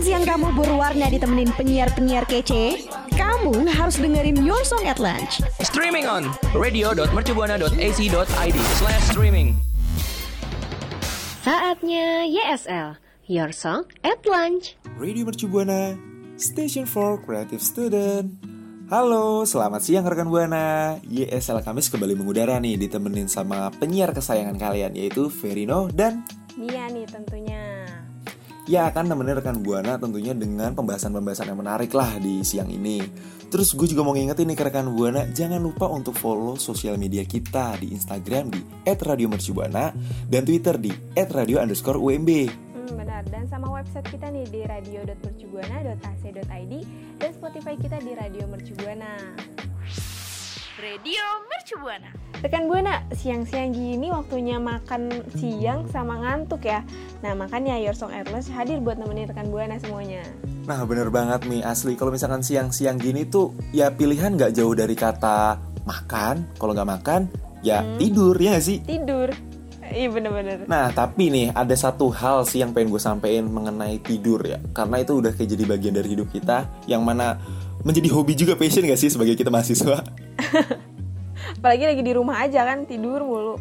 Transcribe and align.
makan 0.00 0.16
siang 0.16 0.24
kamu 0.24 0.48
berwarna 0.56 1.12
ditemenin 1.12 1.52
penyiar-penyiar 1.60 2.24
kece? 2.24 2.88
Kamu 3.20 3.68
harus 3.68 4.00
dengerin 4.00 4.40
Your 4.40 4.64
Song 4.64 4.88
at 4.88 4.96
Lunch. 4.96 5.44
Streaming 5.60 6.08
on 6.08 6.24
radio.mercubuana.ac.id 6.56 8.58
slash 8.80 9.04
streaming. 9.12 9.60
Saatnya 11.44 12.24
YSL, 12.32 12.96
Your 13.28 13.52
Song 13.52 13.92
at 14.00 14.24
Lunch. 14.24 14.72
Radio 14.96 15.28
Mercu 15.28 15.52
Buana, 15.52 15.92
Station 16.40 16.88
for 16.88 17.20
Creative 17.20 17.60
Student. 17.60 18.40
Halo, 18.88 19.44
selamat 19.44 19.84
siang 19.84 20.08
rekan 20.08 20.32
Buana. 20.32 20.96
YSL 21.04 21.60
Kamis 21.60 21.92
kembali 21.92 22.16
mengudara 22.16 22.56
nih 22.56 22.80
ditemenin 22.80 23.28
sama 23.28 23.68
penyiar 23.76 24.16
kesayangan 24.16 24.56
kalian 24.56 24.96
yaitu 24.96 25.28
Verino 25.28 25.92
dan 25.92 26.24
Mia 26.56 26.88
nih 26.88 27.04
tentunya. 27.04 27.69
Ya 28.70 28.86
akan 28.86 29.10
nemenin 29.10 29.42
rekan 29.42 29.58
Buana 29.58 29.98
tentunya 29.98 30.30
dengan 30.30 30.78
pembahasan-pembahasan 30.78 31.50
yang 31.50 31.58
menarik 31.58 31.90
lah 31.90 32.22
di 32.22 32.46
siang 32.46 32.70
ini. 32.70 33.02
Terus 33.50 33.74
gue 33.74 33.90
juga 33.90 34.06
mau 34.06 34.14
ngingetin 34.14 34.46
nih 34.46 34.54
ke 34.54 34.70
rekan 34.70 34.94
Buana, 34.94 35.26
jangan 35.34 35.58
lupa 35.58 35.90
untuk 35.90 36.14
follow 36.14 36.54
sosial 36.54 36.94
media 36.94 37.26
kita 37.26 37.74
di 37.82 37.90
Instagram 37.90 38.54
di 38.54 38.62
@radiomercubuana 38.86 39.90
dan 40.30 40.46
Twitter 40.46 40.78
di 40.78 40.94
@radio_umb. 41.18 42.30
Hmm, 42.46 42.94
benar. 42.94 43.26
Dan 43.26 43.50
sama 43.50 43.74
website 43.74 44.06
kita 44.06 44.30
nih 44.30 44.46
di 44.46 44.62
radio.mercubuana.ac.id 44.62 46.74
dan 47.18 47.30
Spotify 47.34 47.74
kita 47.74 47.98
di 47.98 48.14
Radio 48.14 48.46
Mercubuana. 48.46 49.18
Radio 50.80 51.44
Mercubuana. 51.44 52.08
Rekan 52.40 52.64
Buana, 52.64 53.04
siang-siang 53.12 53.76
gini 53.76 54.08
waktunya 54.08 54.56
makan 54.56 55.12
siang 55.36 55.84
sama 55.92 56.16
ngantuk 56.24 56.64
ya. 56.64 56.80
Nah, 57.20 57.36
makanya 57.36 57.76
Your 57.76 57.92
Song 57.92 58.08
Airless 58.16 58.48
hadir 58.48 58.80
buat 58.80 58.96
nemenin 58.96 59.28
rekan 59.28 59.52
Buana 59.52 59.76
semuanya. 59.76 60.24
Nah 60.64 60.80
bener 60.88 61.12
banget 61.12 61.44
nih 61.44 61.60
asli 61.68 62.00
kalau 62.00 62.08
misalkan 62.08 62.40
siang-siang 62.40 62.96
gini 62.96 63.28
tuh 63.28 63.52
ya 63.76 63.92
pilihan 63.92 64.40
nggak 64.40 64.56
jauh 64.56 64.72
dari 64.72 64.96
kata 64.96 65.60
makan 65.84 66.48
kalau 66.56 66.72
nggak 66.72 66.88
makan 66.88 67.20
ya 67.60 67.84
tidur 68.00 68.32
ya 68.40 68.56
nggak 68.56 68.64
sih 68.64 68.78
Tidur. 68.80 69.28
Iya 69.90 70.06
bener-bener. 70.06 70.70
Nah 70.70 70.94
tapi 70.94 71.28
nih 71.28 71.50
ada 71.50 71.74
satu 71.74 72.08
hal 72.14 72.46
sih 72.46 72.62
yang 72.62 72.70
pengen 72.70 72.94
gue 72.94 73.02
sampein 73.02 73.42
mengenai 73.50 73.98
tidur 73.98 74.38
ya 74.46 74.62
Karena 74.70 75.02
itu 75.02 75.18
udah 75.18 75.34
kayak 75.34 75.50
jadi 75.50 75.64
bagian 75.66 75.94
dari 75.98 76.14
hidup 76.14 76.30
kita 76.30 76.62
Yang 76.86 77.02
mana 77.02 77.26
menjadi 77.86 78.08
hobi 78.12 78.32
juga 78.36 78.54
passion 78.56 78.84
gak 78.84 79.00
sih 79.00 79.10
sebagai 79.12 79.36
kita 79.36 79.48
mahasiswa 79.48 80.04
Apalagi 81.60 81.84
lagi 81.84 82.02
di 82.04 82.12
rumah 82.16 82.40
aja 82.40 82.64
kan 82.64 82.88
tidur 82.88 83.20
mulu. 83.20 83.56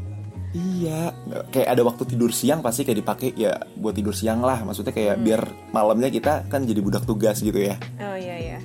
Iya 0.50 1.14
kayak 1.54 1.68
ada 1.78 1.82
waktu 1.86 2.10
tidur 2.10 2.34
siang 2.34 2.66
pasti 2.66 2.82
kayak 2.82 3.06
dipakai 3.06 3.38
ya 3.38 3.54
buat 3.78 3.94
tidur 3.94 4.18
siang 4.18 4.42
lah 4.42 4.58
Maksudnya 4.66 4.90
kayak 4.98 5.22
biar 5.22 5.46
malamnya 5.70 6.10
kita 6.10 6.50
kan 6.50 6.66
jadi 6.66 6.82
budak 6.82 7.06
tugas 7.06 7.38
gitu 7.46 7.54
ya 7.54 7.78
Oh 8.02 8.18
iya 8.18 8.36
iya. 8.42 8.60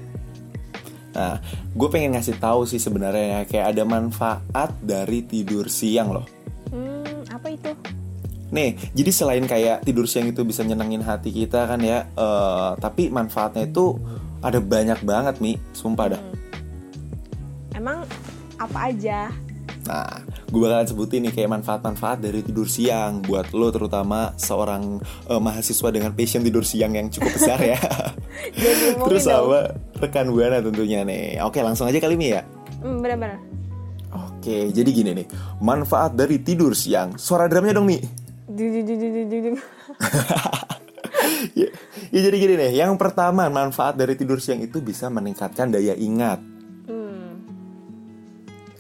Nah, 1.15 1.39
gue 1.71 1.89
pengen 1.95 2.19
ngasih 2.19 2.43
tahu 2.43 2.67
sih 2.67 2.83
sebenarnya 2.83 3.25
ya, 3.25 3.41
kayak 3.47 3.67
ada 3.71 3.83
manfaat 3.87 4.75
dari 4.83 5.23
tidur 5.23 5.71
siang 5.71 6.11
loh. 6.11 6.27
Hmm, 6.75 7.23
apa 7.31 7.55
itu? 7.55 7.71
Nih, 8.51 8.75
jadi 8.91 9.11
selain 9.15 9.47
kayak 9.47 9.87
tidur 9.87 10.11
siang 10.11 10.27
itu 10.27 10.43
bisa 10.43 10.67
nyenengin 10.67 11.07
hati 11.07 11.31
kita 11.31 11.71
kan 11.71 11.79
ya, 11.87 12.11
eh, 12.11 12.71
tapi 12.83 13.15
manfaatnya 13.15 13.71
itu 13.71 13.95
ada 14.45 14.61
banyak 14.61 15.01
banget 15.01 15.41
mi, 15.41 15.57
sumpah 15.73 16.13
dah. 16.13 16.23
Emang 17.73 18.05
apa 18.61 18.93
aja? 18.93 19.33
Nah, 19.85 20.25
gue 20.49 20.61
bakalan 20.61 20.89
sebutin 20.89 21.29
nih 21.29 21.33
kayak 21.33 21.61
manfaat-manfaat 21.61 22.25
dari 22.25 22.41
tidur 22.41 22.65
siang 22.65 23.21
buat 23.21 23.53
lo 23.53 23.69
terutama 23.69 24.33
seorang 24.41 24.97
eh, 25.29 25.41
mahasiswa 25.41 25.89
dengan 25.93 26.17
passion 26.17 26.41
tidur 26.41 26.65
siang 26.65 26.97
yang 26.97 27.13
cukup 27.13 27.37
besar 27.37 27.61
ya. 27.61 27.77
Terus 29.09 29.29
sama 29.29 29.77
rekan 30.01 30.33
buana 30.33 30.65
tentunya 30.65 31.05
nih. 31.05 31.37
Oke, 31.45 31.61
langsung 31.61 31.85
aja 31.85 32.01
kali 32.01 32.17
mi 32.17 32.33
ya. 32.33 32.41
Hmm, 32.81 33.05
bener-bener. 33.05 33.37
Oke, 34.15 34.73
jadi 34.73 34.89
gini 34.89 35.11
nih, 35.25 35.27
manfaat 35.61 36.17
dari 36.17 36.41
tidur 36.41 36.73
siang. 36.73 37.21
Suara 37.21 37.45
drumnya 37.45 37.77
dong 37.77 37.85
mi. 37.85 38.01
ya, 41.59 41.69
ya 42.13 42.21
jadi 42.21 42.37
gini 42.37 42.55
nih, 42.57 42.73
yang 42.85 42.95
pertama 42.97 43.49
manfaat 43.49 43.97
dari 43.99 44.15
tidur 44.15 44.39
siang 44.39 44.63
itu 44.63 44.81
bisa 44.81 45.09
meningkatkan 45.11 45.73
daya 45.73 45.95
ingat. 45.97 46.41
Hmm. 46.89 47.45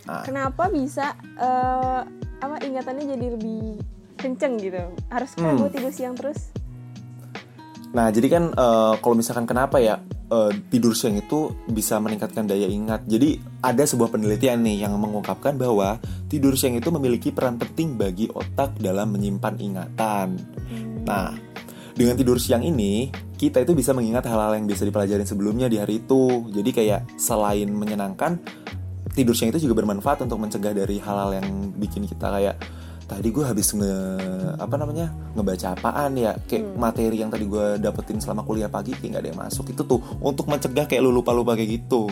Nah. 0.05 0.23
Kenapa 0.25 0.69
bisa 0.69 1.17
eh, 1.39 2.01
apa 2.41 2.57
ingatannya 2.61 3.05
jadi 3.17 3.27
lebih 3.37 3.81
kenceng 4.21 4.61
gitu? 4.61 4.81
Harus 5.09 5.33
kan 5.37 5.57
Hmm. 5.57 5.61
gue 5.65 5.71
tidur 5.73 5.93
siang 5.93 6.15
terus? 6.17 6.53
Nah, 7.95 8.11
jadi 8.11 8.27
kan 8.27 8.45
eh, 8.51 8.95
kalau 8.99 9.15
misalkan 9.15 9.47
kenapa 9.47 9.79
ya 9.79 10.03
eh, 10.29 10.51
tidur 10.67 10.99
siang 10.99 11.15
itu 11.15 11.55
bisa 11.71 12.03
meningkatkan 12.03 12.49
daya 12.49 12.67
ingat. 12.67 13.07
Jadi 13.07 13.39
ada 13.63 13.87
sebuah 13.87 14.11
penelitian 14.11 14.67
nih 14.67 14.83
yang 14.83 14.99
mengungkapkan 14.99 15.55
bahwa 15.55 16.03
tidur 16.27 16.59
siang 16.59 16.75
itu 16.75 16.91
memiliki 16.91 17.31
peran 17.31 17.55
penting 17.55 17.95
bagi 17.95 18.27
otak 18.35 18.75
dalam 18.83 19.15
menyimpan 19.15 19.55
ingatan. 19.63 20.29
Nah, 21.07 21.54
dengan 21.95 22.19
tidur 22.19 22.43
siang 22.43 22.67
ini 22.67 23.09
kita 23.39 23.63
itu 23.63 23.75
bisa 23.75 23.95
mengingat 23.95 24.27
hal-hal 24.27 24.59
yang 24.59 24.67
bisa 24.67 24.83
dipelajarin 24.83 25.27
sebelumnya 25.27 25.71
di 25.71 25.79
hari 25.79 26.03
itu. 26.03 26.51
Jadi 26.51 26.71
kayak 26.75 27.19
selain 27.19 27.71
menyenangkan, 27.71 28.39
tidur 29.15 29.35
siang 29.35 29.55
itu 29.55 29.71
juga 29.71 29.83
bermanfaat 29.83 30.27
untuk 30.27 30.43
mencegah 30.43 30.75
dari 30.75 30.99
hal-hal 30.99 31.39
yang 31.39 31.71
bikin 31.79 32.07
kita 32.11 32.31
kayak 32.31 32.57
tadi 33.05 33.29
gue 33.31 33.45
habis 33.45 33.69
nge 33.77 33.95
apa 34.57 34.75
namanya 34.81 35.13
ngebaca 35.37 35.77
apaan 35.77 36.17
ya 36.17 36.33
kayak 36.49 36.73
materi 36.73 37.21
yang 37.21 37.29
tadi 37.29 37.45
gue 37.45 37.77
dapetin 37.77 38.17
selama 38.17 38.43
kuliah 38.49 38.73
pagi 38.73 38.97
kayak 38.97 39.11
nggak 39.13 39.23
ada 39.23 39.29
yang 39.29 39.41
masuk 39.45 39.67
itu 39.71 39.85
tuh 39.85 40.01
untuk 40.25 40.49
mencegah 40.49 40.89
kayak 40.89 41.05
lu 41.05 41.13
lupa 41.13 41.37
lupa 41.37 41.53
kayak 41.53 41.85
gitu 41.85 42.09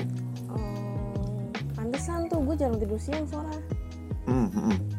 Oh, 0.52 1.48
pantesan 1.72 2.28
tuh 2.28 2.44
gue 2.44 2.54
jarang 2.60 2.76
tidur 2.76 3.00
siang 3.00 3.24
soalnya. 3.24 3.56
Hmm, 4.28 4.46
hmm, 4.52 4.52
hmm. 4.52 4.68
Hmm. 4.68 4.91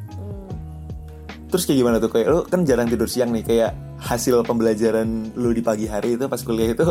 Terus 1.54 1.64
kayak 1.64 1.80
gimana 1.80 1.98
tuh 1.98 2.10
kayak 2.10 2.28
lu 2.28 2.42
kan 2.44 2.66
jarang 2.66 2.90
tidur 2.90 3.06
siang 3.06 3.30
nih 3.30 3.46
kayak 3.46 3.72
hasil 4.02 4.42
pembelajaran 4.42 5.30
lu 5.34 5.54
di 5.54 5.62
pagi 5.62 5.86
hari 5.86 6.18
itu 6.18 6.26
pas 6.26 6.42
kuliah 6.42 6.74
itu 6.74 6.82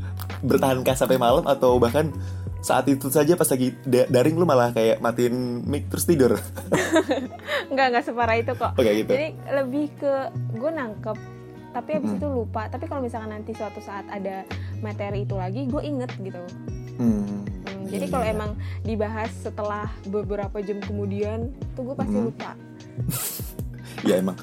bertahankah 0.48 0.94
sampai 0.94 1.18
malam 1.18 1.42
atau 1.44 1.76
bahkan 1.76 2.14
saat 2.62 2.86
itu 2.86 3.10
saja 3.10 3.34
pas 3.34 3.44
lagi 3.44 3.74
da- 3.82 4.06
daring 4.06 4.38
lu 4.38 4.46
malah 4.46 4.70
kayak 4.70 5.02
matiin 5.02 5.66
mic 5.66 5.90
terus 5.90 6.06
tidur 6.06 6.38
Enggak 7.72 7.86
enggak 7.88 8.04
separah 8.04 8.36
itu 8.36 8.52
kok. 8.52 8.76
Oh, 8.76 8.82
kayak 8.84 8.96
gitu? 9.00 9.10
Jadi 9.10 9.28
lebih 9.50 9.86
ke 9.96 10.12
gue 10.52 10.70
nangkep 10.70 11.18
tapi 11.72 11.90
habis 11.96 12.10
Hmm. 12.12 12.20
itu 12.20 12.28
lupa. 12.28 12.68
Tapi 12.68 12.84
kalau 12.84 13.00
misalkan 13.00 13.32
nanti 13.32 13.56
suatu 13.56 13.80
saat 13.80 14.04
ada 14.06 14.44
materi 14.78 15.24
itu 15.24 15.32
lagi, 15.32 15.64
gue 15.64 15.80
inget 15.80 16.12
gitu. 16.20 16.36
Hmm, 17.00 17.24
Hmm, 17.64 17.88
iya, 17.88 17.96
jadi 17.96 18.06
kalau 18.12 18.26
iya. 18.28 18.34
emang 18.36 18.50
dibahas 18.84 19.32
setelah 19.32 19.88
beberapa 20.04 20.60
jam 20.60 20.84
kemudian, 20.84 21.48
tuh 21.72 21.88
gue 21.88 21.96
pasti 21.96 22.12
Hmm. 22.14 22.28
lupa. 22.28 22.50
ya 24.06 24.18
emang. 24.18 24.36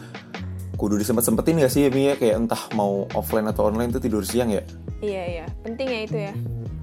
Kudu 0.80 0.96
disempet 0.96 1.28
sempetin 1.28 1.60
gak 1.60 1.72
sih 1.72 1.92
Mi 1.92 2.08
ya 2.08 2.16
kayak 2.16 2.48
entah 2.48 2.62
mau 2.72 3.04
offline 3.12 3.52
atau 3.52 3.68
online 3.68 3.92
tuh 3.92 4.00
tidur 4.00 4.24
siang 4.24 4.48
ya? 4.48 4.64
Iya 5.04 5.24
iya, 5.28 5.46
penting 5.64 5.88
ya 5.88 6.00
itu 6.08 6.18
ya. 6.20 6.34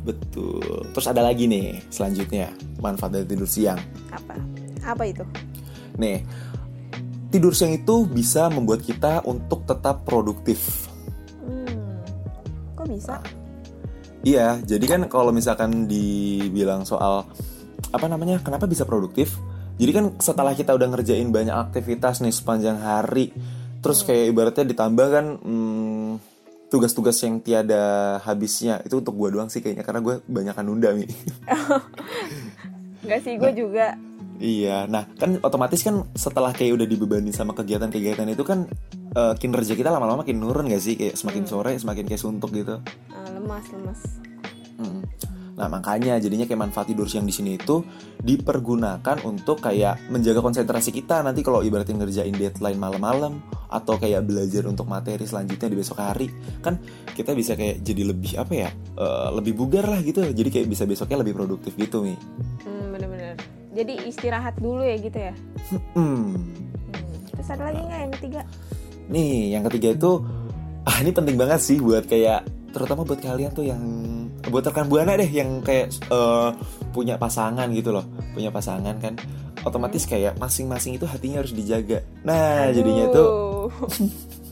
betul. 0.07 0.63
Terus 0.95 1.07
ada 1.11 1.25
lagi 1.25 1.51
nih 1.51 1.83
selanjutnya. 1.91 2.53
Manfaat 2.79 3.17
dari 3.17 3.27
tidur 3.27 3.49
siang. 3.49 3.81
Apa? 4.13 4.37
Apa 4.85 5.05
itu? 5.09 5.25
nih. 5.97 6.21
Tidur 7.33 7.57
siang 7.57 7.73
itu 7.75 8.05
bisa 8.07 8.53
membuat 8.53 8.85
kita 8.85 9.25
untuk 9.25 9.65
tetap 9.67 10.05
produktif. 10.05 10.87
Hmm, 11.43 12.05
kok 12.77 12.87
bisa? 12.87 13.17
iya 14.27 14.59
jadi 14.67 14.83
kan 14.91 15.01
kalau 15.07 15.31
misalkan 15.31 15.87
dibilang 15.87 16.83
soal 16.83 17.23
apa 17.95 18.07
namanya 18.11 18.43
kenapa 18.43 18.67
bisa 18.67 18.83
produktif 18.83 19.39
jadi 19.77 19.91
kan 19.93 20.05
setelah 20.19 20.53
kita 20.57 20.73
udah 20.73 20.89
ngerjain 20.93 21.29
banyak 21.29 21.55
aktivitas 21.55 22.25
nih 22.25 22.33
sepanjang 22.33 22.81
hari 22.81 23.33
terus 23.81 24.03
kayak 24.03 24.35
ibaratnya 24.35 24.67
ditambah 24.67 25.07
kan 25.13 25.27
hmm, 25.41 26.11
tugas-tugas 26.67 27.17
yang 27.23 27.39
tiada 27.39 28.17
habisnya 28.27 28.83
itu 28.83 28.99
untuk 28.99 29.15
gue 29.15 29.39
doang 29.39 29.47
sih 29.47 29.63
kayaknya 29.63 29.87
karena 29.87 30.01
gue 30.03 30.15
banyak 30.27 30.55
nunda 30.67 30.91
nih 30.97 31.11
Enggak 33.07 33.21
sih, 33.23 33.39
gue 33.39 33.53
juga. 33.55 33.95
Iya, 34.37 34.85
nah 34.91 35.07
kan 35.17 35.39
otomatis 35.41 35.81
kan 35.81 36.05
setelah 36.13 36.51
kayak 36.51 36.77
udah 36.77 36.87
dibebani 36.91 37.31
sama 37.31 37.55
kegiatan-kegiatan 37.55 38.27
itu 38.29 38.43
kan 38.43 38.69
eh, 39.15 39.35
kinerja 39.39 39.79
kita 39.79 39.95
lama-lama 39.95 40.27
makin 40.27 40.43
nurun 40.43 40.67
gak 40.69 40.83
sih? 40.83 40.99
Kayak 40.99 41.15
semakin 41.15 41.45
sore 41.47 41.73
semakin 41.79 42.05
kayak 42.05 42.21
suntuk 42.21 42.51
gitu. 42.53 42.83
eh, 43.15 43.29
lemas 43.33 43.65
lemas. 43.71 44.01
Mm. 44.77 45.01
Nah 45.57 45.73
makanya 45.73 46.21
jadinya 46.21 46.45
kayak 46.45 46.69
manfaat 46.69 46.93
tidur 46.93 47.09
siang 47.09 47.25
di 47.25 47.33
sini 47.33 47.57
itu 47.57 47.81
dipergunakan 48.21 49.25
untuk 49.25 49.65
kayak 49.65 50.13
menjaga 50.13 50.45
konsentrasi 50.45 50.93
kita 50.93 51.25
nanti 51.25 51.41
kalau 51.41 51.65
ibaratnya 51.65 52.05
ngerjain 52.05 52.37
deadline 52.37 52.77
malam-malam 52.77 53.41
atau 53.73 53.97
kayak 53.97 54.29
belajar 54.29 54.69
untuk 54.69 54.85
materi 54.85 55.25
selanjutnya 55.25 55.73
di 55.73 55.77
besok 55.81 55.99
hari 55.99 56.29
kan 56.61 56.77
kita 57.17 57.33
bisa 57.33 57.57
kayak 57.57 57.81
jadi 57.81 58.13
lebih 58.13 58.37
apa 58.37 58.53
ya 58.53 58.71
eh, 59.01 59.29
lebih 59.33 59.57
bugar 59.57 59.89
lah 59.89 60.05
gitu 60.05 60.23
jadi 60.29 60.49
kayak 60.53 60.69
bisa 60.69 60.85
besoknya 60.85 61.25
lebih 61.25 61.33
produktif 61.33 61.73
gitu 61.75 62.05
nih. 62.05 62.21
Hmm, 62.63 62.93
bener-bener. 62.93 63.35
Jadi 63.73 64.09
istirahat 64.09 64.61
dulu 64.61 64.85
ya 64.85 64.97
gitu 65.01 65.19
ya. 65.19 65.35
Hmm. 65.73 65.81
Hmm. 65.97 66.31
Terus 67.33 67.49
ada 67.49 67.73
lagi 67.73 67.81
nggak 67.81 68.01
yang 68.01 68.13
ketiga? 68.21 68.41
Nih, 69.07 69.35
yang 69.57 69.65
ketiga 69.73 69.89
itu 69.97 70.13
ah 70.87 70.97
ini 71.03 71.11
penting 71.11 71.37
banget 71.41 71.61
sih 71.65 71.81
buat 71.83 72.05
kayak 72.05 72.45
terutama 72.77 73.03
buat 73.03 73.19
kalian 73.19 73.51
tuh 73.57 73.65
yang 73.65 73.83
buat 74.49 74.65
rekan 74.67 74.87
buana 74.87 75.19
deh 75.19 75.29
yang 75.29 75.61
kayak 75.63 75.93
eh, 76.11 76.51
punya 76.95 77.19
pasangan 77.19 77.67
gitu 77.75 77.91
loh. 77.95 78.05
Punya 78.33 78.51
pasangan 78.55 78.97
kan 78.99 79.15
otomatis 79.67 80.07
kayak 80.07 80.39
masing-masing 80.39 80.95
itu 80.95 81.07
hatinya 81.09 81.43
harus 81.43 81.51
dijaga. 81.51 82.07
Nah 82.23 82.71
jadinya 82.71 83.11
tuh 83.11 83.29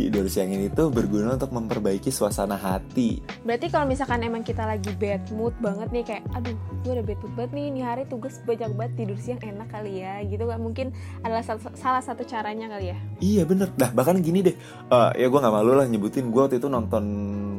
Tidur 0.00 0.32
siang 0.32 0.48
ini 0.48 0.72
tuh 0.72 0.88
berguna 0.88 1.36
untuk 1.36 1.52
memperbaiki 1.52 2.08
suasana 2.08 2.56
hati. 2.56 3.20
Berarti 3.44 3.68
kalau 3.68 3.84
misalkan 3.84 4.24
emang 4.24 4.40
kita 4.40 4.64
lagi 4.64 4.88
bad 4.96 5.28
mood 5.36 5.52
banget 5.60 5.92
nih 5.92 6.04
kayak 6.08 6.24
aduh 6.32 6.56
gue 6.80 6.92
udah 6.96 7.04
bad 7.04 7.20
mood 7.20 7.34
banget 7.36 7.52
nih 7.52 7.64
ini 7.68 7.80
hari 7.84 8.02
tugas 8.08 8.40
banyak 8.48 8.72
banget 8.72 8.92
tidur 8.96 9.18
siang 9.20 9.44
enak 9.44 9.68
kali 9.68 10.00
ya 10.00 10.24
gitu 10.24 10.48
kan 10.48 10.56
mungkin 10.56 10.96
adalah 11.20 11.44
sal- 11.44 11.76
salah 11.76 12.00
satu 12.00 12.24
caranya 12.24 12.72
kali 12.72 12.96
ya. 12.96 12.98
Iya 13.20 13.42
bener, 13.44 13.68
nah 13.76 13.92
bahkan 13.92 14.16
gini 14.24 14.40
deh, 14.40 14.56
eh, 14.88 15.10
ya 15.20 15.26
gue 15.28 15.36
nggak 15.44 15.52
malu 15.52 15.76
lah 15.76 15.84
nyebutin 15.84 16.32
gue 16.32 16.40
waktu 16.40 16.56
itu 16.56 16.72
nonton 16.72 17.04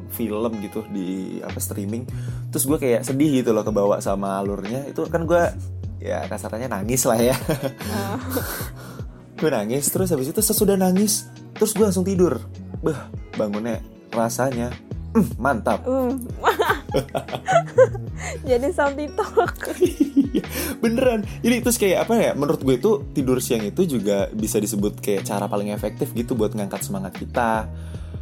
film 0.09 0.51
gitu 0.65 0.81
di 0.89 1.37
apa 1.45 1.61
streaming, 1.61 2.09
terus 2.49 2.65
gue 2.65 2.81
kayak 2.81 3.05
sedih 3.05 3.45
gitu 3.45 3.53
loh 3.53 3.61
kebawa 3.61 4.01
sama 4.01 4.41
alurnya, 4.41 4.89
itu 4.89 5.05
kan 5.05 5.29
gue 5.29 5.43
ya 6.01 6.25
kasarnya 6.25 6.65
nangis 6.65 7.05
lah 7.05 7.21
ya, 7.21 7.37
gue 9.41 9.49
nangis 9.49 9.89
terus 9.89 10.13
habis 10.13 10.29
itu 10.29 10.39
sesudah 10.39 10.77
nangis, 10.77 11.25
terus 11.57 11.73
gue 11.73 11.81
langsung 11.81 12.05
tidur, 12.05 12.37
bah 12.79 13.09
bangunnya 13.33 13.81
rasanya 14.13 14.69
mm, 15.11 15.35
mantap, 15.35 15.81
Hmm. 15.83 16.21
Jadi 18.47 18.67
sound 18.71 18.95
TikTok. 18.95 19.53
Iya, 20.31 20.47
beneran. 20.79 21.27
Jadi 21.43 21.55
terus 21.59 21.75
kayak 21.75 22.07
apa 22.07 22.15
ya? 22.15 22.31
Menurut 22.31 22.63
gue 22.63 22.79
itu 22.79 23.03
tidur 23.11 23.43
siang 23.43 23.67
itu 23.67 23.83
juga 23.83 24.31
bisa 24.31 24.63
disebut 24.63 25.03
kayak 25.03 25.27
cara 25.27 25.43
paling 25.43 25.75
efektif 25.75 26.15
gitu 26.15 26.39
buat 26.39 26.55
ngangkat 26.55 26.87
semangat 26.87 27.19
kita. 27.19 27.67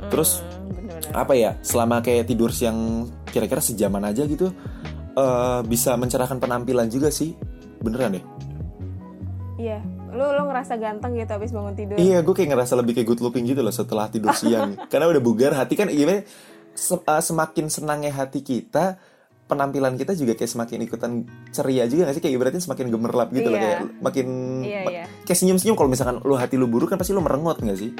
Terus 0.10 0.42
Hmm, 0.42 0.74
bener-bener. 0.74 1.14
apa 1.14 1.34
ya? 1.38 1.52
Selama 1.62 2.02
kayak 2.02 2.26
tidur 2.26 2.50
siang 2.50 3.06
kira-kira 3.30 3.62
sejaman 3.62 4.10
aja 4.10 4.26
gitu, 4.26 4.50
eh 5.14 5.62
bisa 5.70 5.94
mencerahkan 6.02 6.42
penampilan 6.42 6.90
juga 6.90 7.14
sih. 7.14 7.38
Beneran 7.78 8.18
deh. 8.18 8.26
Iya. 9.62 9.78
Lu 10.10 10.26
lu 10.28 10.42
ngerasa 10.46 10.74
ganteng 10.76 11.14
gitu 11.14 11.30
habis 11.30 11.50
bangun 11.50 11.74
tidur. 11.74 11.96
Iya, 11.96 12.20
gue 12.20 12.34
kayak 12.34 12.50
ngerasa 12.50 12.74
lebih 12.76 12.94
kayak 12.94 13.08
good 13.08 13.22
looking 13.22 13.44
gitu 13.44 13.60
loh 13.60 13.70
setelah 13.70 14.08
tidur 14.08 14.32
siang. 14.32 14.74
Karena 14.92 15.08
udah 15.08 15.20
bugar, 15.20 15.52
hati 15.54 15.74
kan 15.74 15.88
gimana? 15.88 16.26
se- 16.72 16.96
eh, 16.98 17.22
semakin 17.22 17.66
senangnya 17.68 18.14
hati 18.14 18.40
kita, 18.40 18.96
penampilan 19.46 19.94
kita 19.94 20.14
juga 20.14 20.34
kayak 20.34 20.48
semakin 20.48 20.80
ikutan 20.82 21.12
ceria 21.50 21.84
juga 21.86 22.08
gak 22.08 22.16
sih? 22.16 22.24
Kayak 22.24 22.36
ibaratnya 22.36 22.62
semakin 22.62 22.86
gemerlap 22.88 23.30
gitu 23.30 23.48
loh 23.48 23.58
Iya. 23.58 23.66
kayak 23.66 23.80
makin 24.00 24.28
Iya, 24.62 24.82
iya. 24.86 25.04
kayak 25.24 25.38
senyum-senyum 25.38 25.76
kalau 25.76 25.90
misalkan 25.90 26.22
lu 26.22 26.34
hati 26.34 26.56
lu 26.56 26.66
buruk 26.66 26.88
kan 26.88 26.98
pasti 26.98 27.12
lu 27.12 27.20
merengut 27.20 27.58
gak 27.58 27.76
sih? 27.76 27.92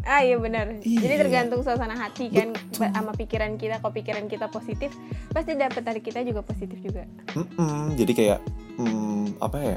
Ah 0.00 0.20
iya 0.20 0.36
benar. 0.36 0.80
Jadi 0.80 0.96
Iya. 1.06 1.20
tergantung 1.20 1.60
suasana 1.60 1.92
hati 1.92 2.28
kan 2.28 2.50
ba- 2.76 2.88
sama 2.90 3.12
pikiran 3.12 3.54
kita. 3.54 3.78
Kalau 3.78 3.92
pikiran 3.92 4.24
kita 4.26 4.48
positif, 4.48 4.90
pasti 5.28 5.52
dapet 5.54 5.80
dari 5.80 6.00
kita 6.00 6.20
juga 6.20 6.40
positif 6.40 6.76
juga. 6.76 7.04
Mm-mm, 7.32 7.94
jadi 7.94 8.12
kayak 8.12 8.38
mm, 8.76 9.38
apa 9.38 9.58
ya? 9.60 9.76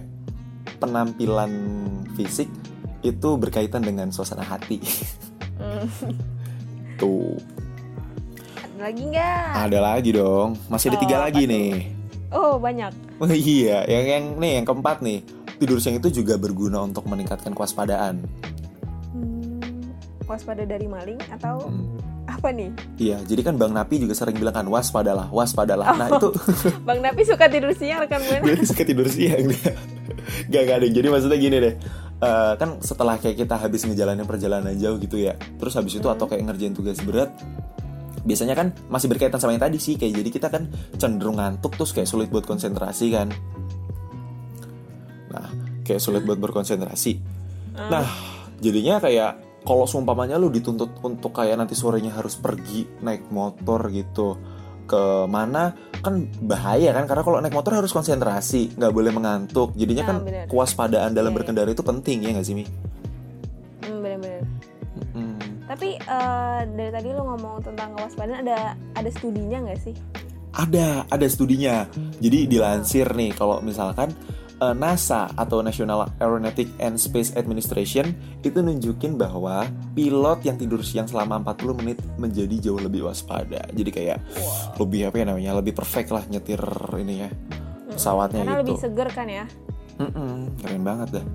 Penampilan 0.83 1.51
fisik 2.13 2.51
itu 2.99 3.29
berkaitan 3.35 3.79
dengan 3.79 4.07
suasana 4.09 4.43
hati. 4.43 4.83
Hmm. 5.55 5.87
Tuh, 6.99 7.39
Ada 8.59 8.83
lagi 8.83 9.03
nggak? 9.05 9.47
ada 9.55 9.79
lagi 9.81 10.09
dong. 10.11 10.59
Masih 10.67 10.91
ada 10.91 10.99
Oh, 10.99 11.01
tiga 11.01 11.17
lagi 11.19 11.43
nih. 11.43 11.71
Oh 12.29 12.55
banyak. 12.57 12.91
Oh 13.17 13.29
iya, 13.29 13.85
yang 13.85 14.03
yang 14.05 14.23
nih 14.37 14.51
yang 14.57 14.65
keempat 14.65 14.99
nih. 14.99 15.23
Tidur 15.55 15.79
siang 15.79 15.95
itu 15.95 16.11
juga 16.13 16.35
berguna 16.35 16.81
untuk 16.81 17.05
meningkatkan 17.05 17.51
kewaspadaan. 17.51 18.19
Hmm, 19.09 19.87
waspada 20.25 20.63
dari 20.63 20.83
maling 20.83 21.21
atau 21.29 21.63
Hmm. 21.63 21.95
apa 22.25 22.49
nih? 22.49 22.71
Iya, 22.97 23.17
jadi 23.21 23.41
kan 23.43 23.55
Bang 23.55 23.71
Napi 23.71 23.99
juga 23.99 24.11
sering 24.13 24.35
bilang 24.35 24.51
kan 24.53 24.65
waspadalah, 24.65 25.29
waspadalah. 25.29 25.93
Nah 25.93 26.07
itu 26.11 26.29
Bang 26.87 26.99
Napi 26.99 27.21
suka 27.21 27.47
tidur 27.47 27.71
siang 27.71 28.01
rekan 28.01 28.19
buana. 28.19 28.41
berarti 28.41 28.65
suka 28.65 28.83
tidur 28.83 29.07
siang 29.07 29.47
dia. 29.47 29.71
Gak 30.53 30.69
gak 30.69 30.77
ada. 30.77 30.87
Jadi 30.87 31.07
maksudnya 31.09 31.39
gini 31.41 31.57
deh. 31.57 31.75
Eh, 32.23 32.53
kan 32.55 32.79
setelah 32.79 33.19
kayak 33.19 33.35
kita 33.35 33.59
habis 33.59 33.83
ngejalanin 33.83 34.23
perjalanan 34.23 34.71
jauh 34.79 34.95
gitu 34.95 35.19
ya, 35.19 35.35
terus 35.59 35.75
habis 35.75 35.99
itu 35.99 36.07
atau 36.07 36.23
kayak 36.23 36.47
ngerjain 36.47 36.71
tugas 36.71 37.03
berat, 37.03 37.35
biasanya 38.23 38.55
kan 38.55 38.71
masih 38.87 39.11
berkaitan 39.11 39.43
sama 39.43 39.51
yang 39.51 39.63
tadi 39.67 39.75
sih 39.75 39.99
kayak 39.99 40.23
jadi 40.23 40.29
kita 40.31 40.47
kan 40.47 40.71
cenderung 40.95 41.35
ngantuk 41.35 41.75
terus 41.75 41.91
kayak 41.91 42.07
sulit 42.07 42.31
buat 42.31 42.47
konsentrasi 42.47 43.11
kan. 43.11 43.27
Nah, 45.35 45.47
kayak 45.83 45.99
sulit 45.99 46.23
buat 46.23 46.39
berkonsentrasi. 46.39 47.19
Nah, 47.75 48.07
jadinya 48.63 49.03
kayak 49.03 49.43
kalau 49.67 49.83
seumpamanya 49.83 50.39
lu 50.39 50.47
dituntut 50.47 51.03
untuk 51.03 51.35
kayak 51.35 51.59
nanti 51.59 51.75
sorenya 51.75 52.15
harus 52.15 52.39
pergi 52.39 52.87
naik 53.03 53.27
motor 53.35 53.91
gitu 53.91 54.39
ke 54.83 55.03
mana 55.25 55.71
kan 55.99 56.27
bahaya 56.39 56.91
kan 56.91 57.07
karena 57.07 57.23
kalau 57.23 57.37
naik 57.39 57.51
motor 57.51 57.73
harus 57.73 57.89
konsentrasi 57.89 58.75
nggak 58.75 58.91
boleh 58.91 59.09
mengantuk 59.09 59.71
jadinya 59.73 60.03
Ah, 60.03 60.09
kan 60.11 60.17
bener. 60.21 60.45
kewaspadaan 60.47 61.11
dalam 61.11 61.29
Iya, 61.29 61.31
iya. 61.31 61.37
berkendara 61.39 61.69
itu 61.71 61.83
penting 61.83 62.17
ya 62.21 62.29
nggak 62.35 62.43
sih 62.43 62.55
mi? 62.55 62.65
Hmm, 63.81 63.99
bener-bener. 63.99 64.43
Mm. 65.13 65.39
Tapi 65.63 65.89
eh, 65.95 66.59
dari 66.69 66.91
tadi 66.91 67.07
lo 67.11 67.23
ngomong 67.25 67.63
tentang 67.63 67.95
kewaspadaan 67.95 68.43
ada 68.43 68.57
ada 68.93 69.09
studinya 69.09 69.57
nggak 69.63 69.79
sih? 69.79 69.95
Ada, 70.53 71.09
ada 71.09 71.25
studinya. 71.25 71.89
Jadi 72.21 72.45
dilansir 72.45 73.09
nih 73.09 73.33
kalau 73.33 73.57
misalkan 73.59 74.13
eh, 74.59 74.75
NASA 74.75 75.29
atau 75.33 75.61
National 75.61 76.09
Aeronautic 76.19 76.69
and 76.81 76.99
Space 76.99 77.33
Administration 77.33 78.13
itu 78.45 78.57
nunjukin 78.59 79.17
bahwa 79.17 79.65
pilot 79.93 80.39
yang 80.45 80.57
tidur 80.59 80.81
siang 80.85 81.09
selama 81.09 81.41
40 81.41 81.79
menit 81.79 81.97
menjadi 82.17 82.69
jauh 82.69 82.81
lebih 82.81 83.07
waspada. 83.07 83.65
Jadi 83.71 83.89
kayak 83.89 84.19
lebih 84.77 85.09
apa 85.09 85.15
ya 85.21 85.25
namanya? 85.29 85.51
Lebih 85.61 85.73
perfect 85.73 86.09
lah 86.13 86.23
nyetir 86.29 86.61
ini 86.99 87.25
ya 87.25 87.29
pesawatnya 87.93 88.41
Karena 88.41 88.53
gitu. 88.59 88.73
lebih 88.73 88.81
seger 88.81 89.09
kan 89.13 89.27
ya. 89.29 89.45
Mm-mm, 90.01 90.57
keren 90.57 90.81
banget 90.81 91.21
dah. 91.21 91.25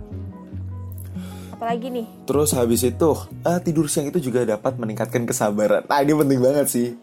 Apalagi 1.54 1.86
nih? 1.90 2.06
Terus 2.26 2.50
habis 2.54 2.82
itu 2.86 3.10
eh, 3.46 3.58
tidur 3.62 3.86
siang 3.90 4.10
itu 4.10 4.18
juga 4.18 4.46
dapat 4.46 4.78
meningkatkan 4.78 5.26
kesabaran. 5.26 5.86
Nah 5.86 5.98
ini 6.02 6.12
penting 6.14 6.40
banget 6.42 6.66
sih. 6.66 6.88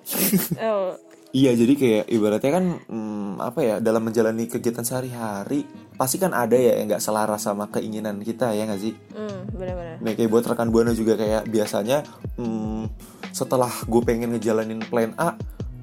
Oh, 0.59 0.95
Iya, 1.35 1.51
jadi 1.51 1.73
kayak 1.75 2.05
ibaratnya 2.15 2.47
kan 2.47 2.65
hmm, 2.87 3.43
apa 3.43 3.59
ya 3.59 3.75
dalam 3.83 4.07
menjalani 4.07 4.47
kegiatan 4.47 4.87
sehari-hari 4.87 5.67
pasti 5.95 6.17
kan 6.17 6.31
ada 6.31 6.53
ya 6.53 6.77
yang 6.77 6.87
nggak 6.87 6.99
selaras 6.99 7.43
sama 7.43 7.67
keinginan 7.67 8.19
kita 8.19 8.51
ya 8.51 8.67
nggak 8.67 8.81
sih? 8.81 8.93
hmm, 9.11 9.55
bener-bener. 9.55 9.95
Nah 9.99 10.11
kayak 10.11 10.29
buat 10.29 10.43
rekan 10.43 10.69
buana 10.69 10.91
juga 10.91 11.15
kayak 11.15 11.47
biasanya 11.47 12.03
hmm, 12.35 12.91
setelah 13.31 13.71
gue 13.83 14.01
pengen 14.01 14.35
ngejalanin 14.35 14.83
plan 14.85 15.11
A, 15.15 15.35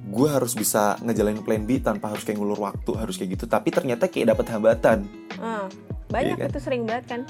gue 0.03 0.27
harus 0.29 0.53
bisa 0.53 0.97
ngejalanin 1.01 1.41
plan 1.41 1.63
B 1.63 1.77
tanpa 1.77 2.13
harus 2.13 2.21
kayak 2.21 2.37
ngulur 2.37 2.61
waktu 2.61 2.91
harus 2.93 3.17
kayak 3.17 3.37
gitu. 3.37 3.45
Tapi 3.45 3.69
ternyata 3.69 4.05
kayak 4.07 4.33
dapet 4.33 4.45
hambatan. 4.49 4.97
Ah, 5.37 5.65
banyak 6.09 6.37
Iya 6.37 6.45
kan? 6.45 6.49
itu 6.53 6.59
sering 6.61 6.83
banget 6.85 7.05
kan? 7.09 7.21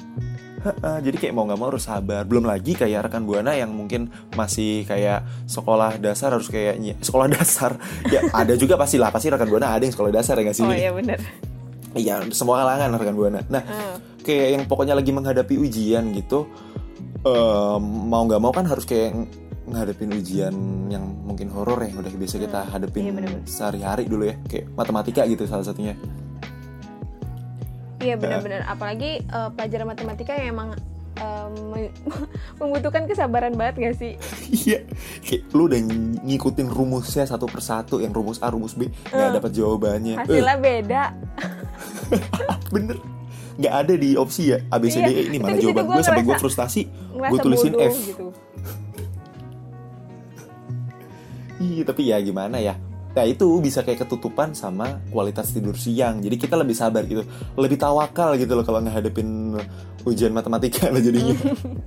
Jadi 1.03 1.19
kayak 1.19 1.35
mau 1.35 1.43
nggak 1.43 1.59
mau 1.59 1.67
harus 1.67 1.83
sabar. 1.83 2.23
Belum 2.23 2.47
lagi 2.47 2.71
kayak 2.71 3.11
rekan 3.11 3.27
buana 3.27 3.51
yang 3.51 3.67
mungkin 3.67 4.07
masih 4.31 4.87
kayak 4.87 5.27
sekolah 5.43 5.99
dasar 5.99 6.31
harus 6.31 6.47
kayak 6.47 6.79
sekolah 7.03 7.27
dasar. 7.35 7.75
Ya 8.07 8.23
ada 8.31 8.55
juga 8.55 8.79
pasti 8.79 8.95
lah 8.95 9.11
pasti 9.11 9.27
rekan 9.27 9.51
buana 9.51 9.75
ada 9.75 9.83
yang 9.83 9.91
sekolah 9.91 10.11
dasar 10.15 10.39
ya 10.39 10.47
nggak 10.47 10.55
sih? 10.55 10.63
Oh 10.63 10.71
iya 10.71 10.95
bener. 10.95 11.19
Iya, 11.93 12.25
semua 12.33 12.65
kalangan 12.65 12.97
rekan 12.97 13.13
buana. 13.13 13.39
Nah, 13.47 13.61
Ah, 13.63 13.95
kayak 14.21 14.47
yang 14.57 14.63
pokoknya 14.65 14.97
lagi 14.97 15.13
menghadapi 15.13 15.55
ujian 15.55 16.09
gitu, 16.11 16.49
em, 17.21 17.81
mau 18.09 18.25
nggak 18.25 18.41
mau 18.41 18.49
kan 18.49 18.65
harus 18.65 18.83
kayak 18.83 19.13
ng- 19.13 19.29
ngadepin 19.63 20.11
ujian 20.11 20.53
yang 20.89 21.05
mungkin 21.23 21.47
horor 21.47 21.79
ya, 21.79 21.93
udah 21.93 22.11
biasa 22.11 22.35
kita 22.35 22.59
hadepin 22.67 23.07
iya 23.07 23.13
bener-bener. 23.13 23.47
sehari-hari 23.47 24.03
dulu 24.05 24.25
ya, 24.25 24.35
kayak 24.43 24.73
matematika 24.73 25.23
gitu 25.23 25.45
salah 25.45 25.63
satunya. 25.63 25.93
iya 27.99 28.19
bener-bener. 28.19 28.67
Apalagi 28.67 29.23
eh, 29.23 29.49
pelajaran 29.55 29.87
matematika 29.87 30.35
yang 30.35 30.51
emang 30.51 30.69
me- 31.69 31.93
membutuhkan 32.59 33.05
kesabaran 33.05 33.53
banget 33.53 33.75
gak 33.79 33.95
sih? 33.97 34.13
Iya, 34.49 34.85
kayak 35.21 35.41
lu 35.53 35.69
udah 35.69 35.79
ngikutin 36.23 36.67
rumusnya 36.67 37.25
satu 37.25 37.45
persatu, 37.45 38.01
yang 38.01 38.11
rumus 38.11 38.41
A, 38.41 38.49
rumus 38.49 38.73
B, 38.73 38.89
dapat 39.11 39.53
jawabannya. 39.53 40.15
Eh, 40.15 40.19
Hasilnya 40.21 40.57
beda. 40.57 41.03
bener, 42.73 42.97
nggak 43.57 43.73
ada 43.73 43.93
di 43.93 44.17
opsi 44.17 44.49
ya 44.49 44.57
A 44.69 44.81
B 44.81 44.89
C 44.89 44.97
D 44.97 45.05
Iya, 45.05 45.09
E 45.09 45.21
ini 45.29 45.37
itu 45.37 45.45
mana 45.45 45.57
jawaban 45.57 45.83
gue 45.85 46.03
sampai 46.03 46.23
gue 46.25 46.37
frustasi, 46.37 46.81
gue 47.13 47.37
tulisin 47.39 47.73
bodoh 47.73 47.89
F. 47.89 47.95
gitu. 47.97 48.27
Iya, 51.63 51.87
tapi 51.87 52.11
ya 52.11 52.19
gimana 52.19 52.59
ya? 52.59 52.75
Nah 53.13 53.23
itu 53.29 53.45
bisa 53.61 53.85
kayak 53.85 54.09
ketutupan 54.09 54.57
sama 54.57 54.97
kualitas 55.13 55.53
tidur 55.53 55.77
siang. 55.77 56.17
Jadi 56.17 56.35
kita 56.37 56.57
lebih 56.57 56.73
sabar 56.73 57.05
gitu, 57.05 57.21
lebih 57.53 57.77
tawakal 57.77 58.33
gitu 58.41 58.57
loh 58.57 58.65
kalau 58.65 58.81
ngehadapin 58.81 59.53
ujian 60.03 60.33
matematika 60.33 60.89
lah 60.89 60.97
jadinya. 60.97 61.37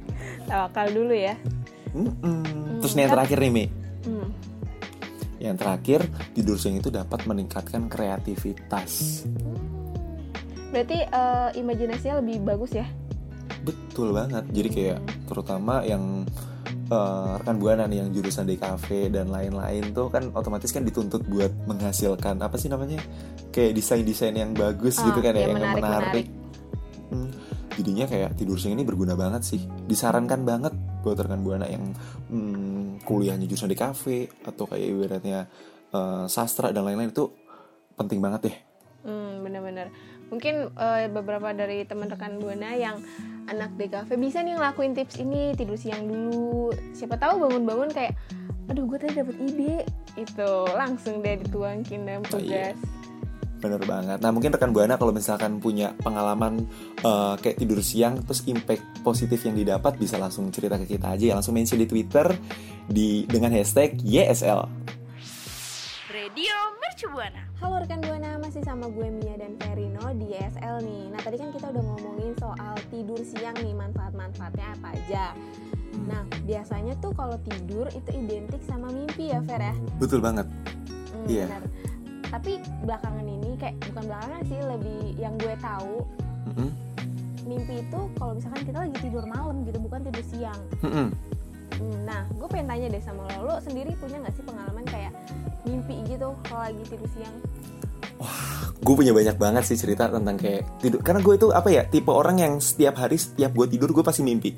Tawakal 0.50 0.94
dulu 0.94 1.10
ya. 1.10 1.34
Mm-mm. 1.90 2.78
Terus 2.78 2.92
nih 2.94 3.02
yang 3.08 3.12
terakhir 3.18 3.38
nih 3.42 3.52
Mi, 3.52 3.64
Hmm. 4.06 4.30
yang 5.42 5.56
terakhir 5.58 6.06
tidur 6.30 6.54
siang 6.62 6.78
itu 6.78 6.94
dapat 6.94 7.26
meningkatkan 7.26 7.90
kreativitas. 7.90 9.26
Berarti 10.70 10.98
eh, 11.02 11.48
imajinasinya 11.58 12.22
lebih 12.22 12.46
bagus 12.46 12.70
ya? 12.70 12.86
Betul 13.66 14.14
banget. 14.14 14.46
Jadi 14.54 14.68
kayak 14.70 14.98
terutama 15.26 15.82
yang 15.82 16.22
eh, 16.86 17.32
rekan 17.42 17.56
buana 17.58 17.84
nih 17.90 18.02
yang 18.04 18.10
jurusan 18.14 18.46
DKV 18.46 19.10
dan 19.10 19.26
lain-lain 19.30 19.90
tuh 19.90 20.06
kan 20.10 20.30
otomatis 20.32 20.70
kan 20.70 20.86
dituntut 20.86 21.26
buat 21.26 21.50
menghasilkan 21.66 22.38
apa 22.42 22.56
sih 22.56 22.70
namanya 22.70 23.02
kayak 23.50 23.74
desain-desain 23.74 24.34
yang 24.34 24.54
bagus 24.54 24.98
Ah, 25.02 25.10
gitu 25.10 25.20
kan 25.22 25.34
ya 25.34 25.50
yang 25.50 25.58
yang 25.58 25.74
menarik, 25.76 25.82
menarik. 25.82 26.26
Hmm, 27.06 27.30
jadinya 27.78 28.06
kayak 28.10 28.30
tidur 28.34 28.58
siang 28.58 28.74
ini 28.74 28.84
berguna 28.86 29.14
banget 29.14 29.42
sih. 29.46 29.60
Disarankan 29.86 30.42
banget 30.42 30.74
buat 31.06 31.18
rekan 31.18 31.42
buana 31.42 31.70
yang 31.70 31.94
hmm, 32.30 33.06
kuliahnya 33.06 33.46
jurusan 33.46 33.70
DKV 33.70 34.04
atau 34.46 34.64
kayak 34.66 34.86
ibaratnya 34.86 35.46
eh, 35.94 36.24
sastra 36.26 36.74
dan 36.74 36.82
lain-lain 36.82 37.14
itu 37.14 37.30
penting 37.94 38.18
banget 38.18 38.50
deh. 38.50 38.56
Hmm, 39.06 39.46
bener-bener. 39.46 39.86
Mungkin 40.26 40.74
eh, 40.74 41.06
beberapa 41.08 41.54
dari 41.54 41.86
teman 41.86 42.10
rekan 42.10 42.42
Buana 42.42 42.74
yang 42.74 42.98
anak 43.46 43.78
DKV 43.78 44.10
bisa 44.18 44.42
nih 44.42 44.58
ngelakuin 44.58 44.92
tips 44.92 45.22
ini 45.22 45.54
tidur 45.54 45.78
siang 45.78 46.02
dulu. 46.04 46.74
Siapa 46.90 47.14
tahu 47.14 47.46
bangun-bangun 47.46 47.94
kayak, 47.94 48.18
aduh 48.66 48.82
gue 48.84 48.98
tadi 48.98 49.22
dapet 49.22 49.36
ide, 49.38 49.74
itu 50.18 50.50
langsung 50.74 51.22
deh 51.22 51.38
dituangkin 51.46 52.02
dalam 52.02 52.26
Oh, 52.26 52.42
iya. 52.42 52.74
tugas. 52.74 52.78
Bener 53.56 53.80
banget. 53.86 54.18
Nah 54.20 54.30
mungkin 54.34 54.52
rekan 54.52 54.68
buana 54.68 54.98
kalau 54.98 55.14
misalkan 55.14 55.62
punya 55.62 55.94
pengalaman 56.02 56.66
eh, 57.00 57.34
kayak 57.38 57.56
tidur 57.56 57.78
siang 57.80 58.18
terus 58.26 58.42
impact 58.44 58.82
positif 59.00 59.46
yang 59.46 59.54
didapat 59.54 59.94
bisa 59.94 60.18
langsung 60.18 60.50
cerita 60.50 60.74
ke 60.76 60.84
kita 60.90 61.14
aja 61.14 61.24
ya 61.30 61.34
langsung 61.38 61.54
mention 61.54 61.78
di 61.78 61.86
Twitter 61.86 62.34
di 62.90 63.24
dengan 63.30 63.54
hashtag 63.54 63.94
YSL. 64.02 64.66
Radio 66.06 66.54
Mercu 66.96 67.12
Buana. 67.12 67.44
Halo 67.60 67.76
rekan 67.76 68.00
Buana, 68.00 68.40
masih 68.40 68.64
sama 68.64 68.88
gue 68.88 69.12
Mia 69.12 69.36
dan 69.36 69.52
Verino 69.60 70.00
di 70.16 70.32
ESL 70.32 70.80
nih. 70.80 71.12
Nah 71.12 71.20
tadi 71.20 71.36
kan 71.36 71.52
kita 71.52 71.68
udah 71.68 71.84
ngomongin 71.84 72.32
soal 72.40 72.72
tidur 72.88 73.20
siang 73.20 73.52
nih, 73.60 73.76
manfaat-manfaatnya 73.76 74.64
apa 74.80 74.96
aja. 74.96 75.36
Nah 76.08 76.24
biasanya 76.48 76.96
tuh 76.96 77.12
kalau 77.12 77.36
tidur 77.44 77.84
itu 77.92 78.10
identik 78.16 78.64
sama 78.64 78.88
mimpi 78.88 79.28
ya 79.28 79.44
Ver 79.44 79.60
ya? 79.60 79.74
Betul 80.00 80.24
banget. 80.24 80.48
Hmm, 81.12 81.28
Iya. 81.28 81.44
benar. 81.44 81.62
Tapi 82.32 82.52
belakangan 82.80 83.26
ini 83.28 83.50
kayak 83.60 83.76
bukan 83.92 84.02
belakangan 84.08 84.40
sih, 84.48 84.56
lebih 84.64 85.00
yang 85.20 85.36
gue 85.36 85.52
tahu 85.60 86.00
Mm-mm. 86.48 86.70
mimpi 87.44 87.84
itu 87.84 88.00
kalau 88.16 88.40
misalkan 88.40 88.64
kita 88.64 88.78
lagi 88.80 88.96
tidur 89.04 89.24
malam 89.28 89.68
gitu, 89.68 89.76
bukan 89.84 90.00
tidur 90.00 90.24
siang. 90.24 90.60
Mm-mm. 90.80 91.12
Hmm, 91.76 91.98
Nah, 92.08 92.24
gue 92.32 92.48
pengen 92.48 92.72
tanya 92.72 92.88
deh 92.88 93.04
sama 93.04 93.28
lo, 93.36 93.52
lo 93.52 93.56
sendiri 93.60 93.92
punya 94.00 94.16
nggak 94.16 94.32
sih 94.32 94.44
pengalaman 94.48 94.80
kayak 94.88 95.12
mimpi 95.66 95.94
gitu 96.06 96.28
kalau 96.46 96.62
lagi 96.62 96.82
tidur 96.86 97.10
siang? 97.12 97.36
Gue 98.80 98.94
punya 98.96 99.12
banyak 99.12 99.36
banget 99.36 99.62
sih 99.66 99.76
cerita 99.76 100.08
tentang 100.08 100.38
kayak 100.38 100.64
tidur. 100.80 101.00
Karena 101.02 101.20
gue 101.20 101.34
itu 101.36 101.48
apa 101.52 101.68
ya 101.68 101.82
tipe 101.84 102.08
orang 102.08 102.40
yang 102.40 102.52
setiap 102.62 102.96
hari 102.96 103.18
setiap 103.18 103.52
gue 103.52 103.66
tidur 103.68 103.92
gue 103.92 104.00
pasti 104.00 104.22
mimpi. 104.24 104.50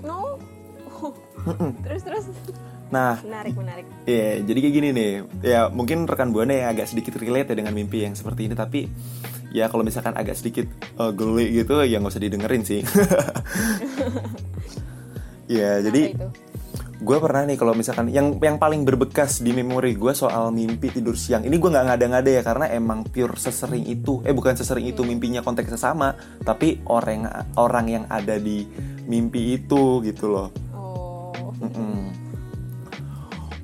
No? 0.00 0.38
terus 1.84 2.02
terus 2.04 2.26
Nah, 2.90 3.22
menarik 3.22 3.54
menarik. 3.54 3.86
ya 4.02 4.42
jadi 4.42 4.58
kayak 4.66 4.74
gini 4.74 4.88
nih. 4.90 5.12
Ya 5.46 5.60
mungkin 5.70 6.10
rekan 6.10 6.34
buana 6.34 6.50
ya 6.50 6.74
agak 6.74 6.90
sedikit 6.90 7.14
relate 7.22 7.54
ya 7.54 7.62
dengan 7.62 7.70
mimpi 7.70 8.02
yang 8.02 8.18
seperti 8.18 8.50
ini. 8.50 8.58
Tapi 8.58 8.90
ya 9.54 9.70
kalau 9.70 9.86
misalkan 9.86 10.18
agak 10.18 10.34
sedikit 10.34 10.66
eh, 10.98 11.12
geli 11.14 11.54
gitu 11.54 11.78
ya 11.86 12.02
nggak 12.02 12.10
usah 12.10 12.22
didengerin 12.22 12.66
sih. 12.66 12.82
ya 15.46 15.78
jadi 15.86 16.02
Apa 16.02 16.18
itu? 16.18 16.28
Gue 17.00 17.16
pernah 17.16 17.48
nih 17.48 17.56
kalau 17.56 17.72
misalkan 17.72 18.12
yang 18.12 18.36
yang 18.44 18.60
paling 18.60 18.84
berbekas 18.84 19.40
di 19.40 19.56
memori 19.56 19.96
gue 19.96 20.12
soal 20.12 20.52
mimpi 20.52 20.92
tidur 20.92 21.16
siang. 21.16 21.40
Ini 21.40 21.56
gue 21.56 21.70
nggak 21.72 21.86
ngada-ngada 21.88 22.30
ya 22.30 22.42
karena 22.44 22.66
emang 22.68 23.08
pure 23.08 23.40
sesering 23.40 23.88
itu 23.88 24.20
eh 24.28 24.36
bukan 24.36 24.52
sesering 24.52 24.84
itu 24.84 25.00
mimpinya 25.00 25.40
konteksnya 25.40 25.80
sama 25.80 26.12
tapi 26.44 26.84
orang 26.92 27.24
orang 27.56 27.86
yang 27.88 28.04
ada 28.12 28.36
di 28.36 28.68
mimpi 29.08 29.56
itu 29.56 30.04
gitu 30.04 30.28
loh. 30.28 30.48
Oh, 30.76 31.32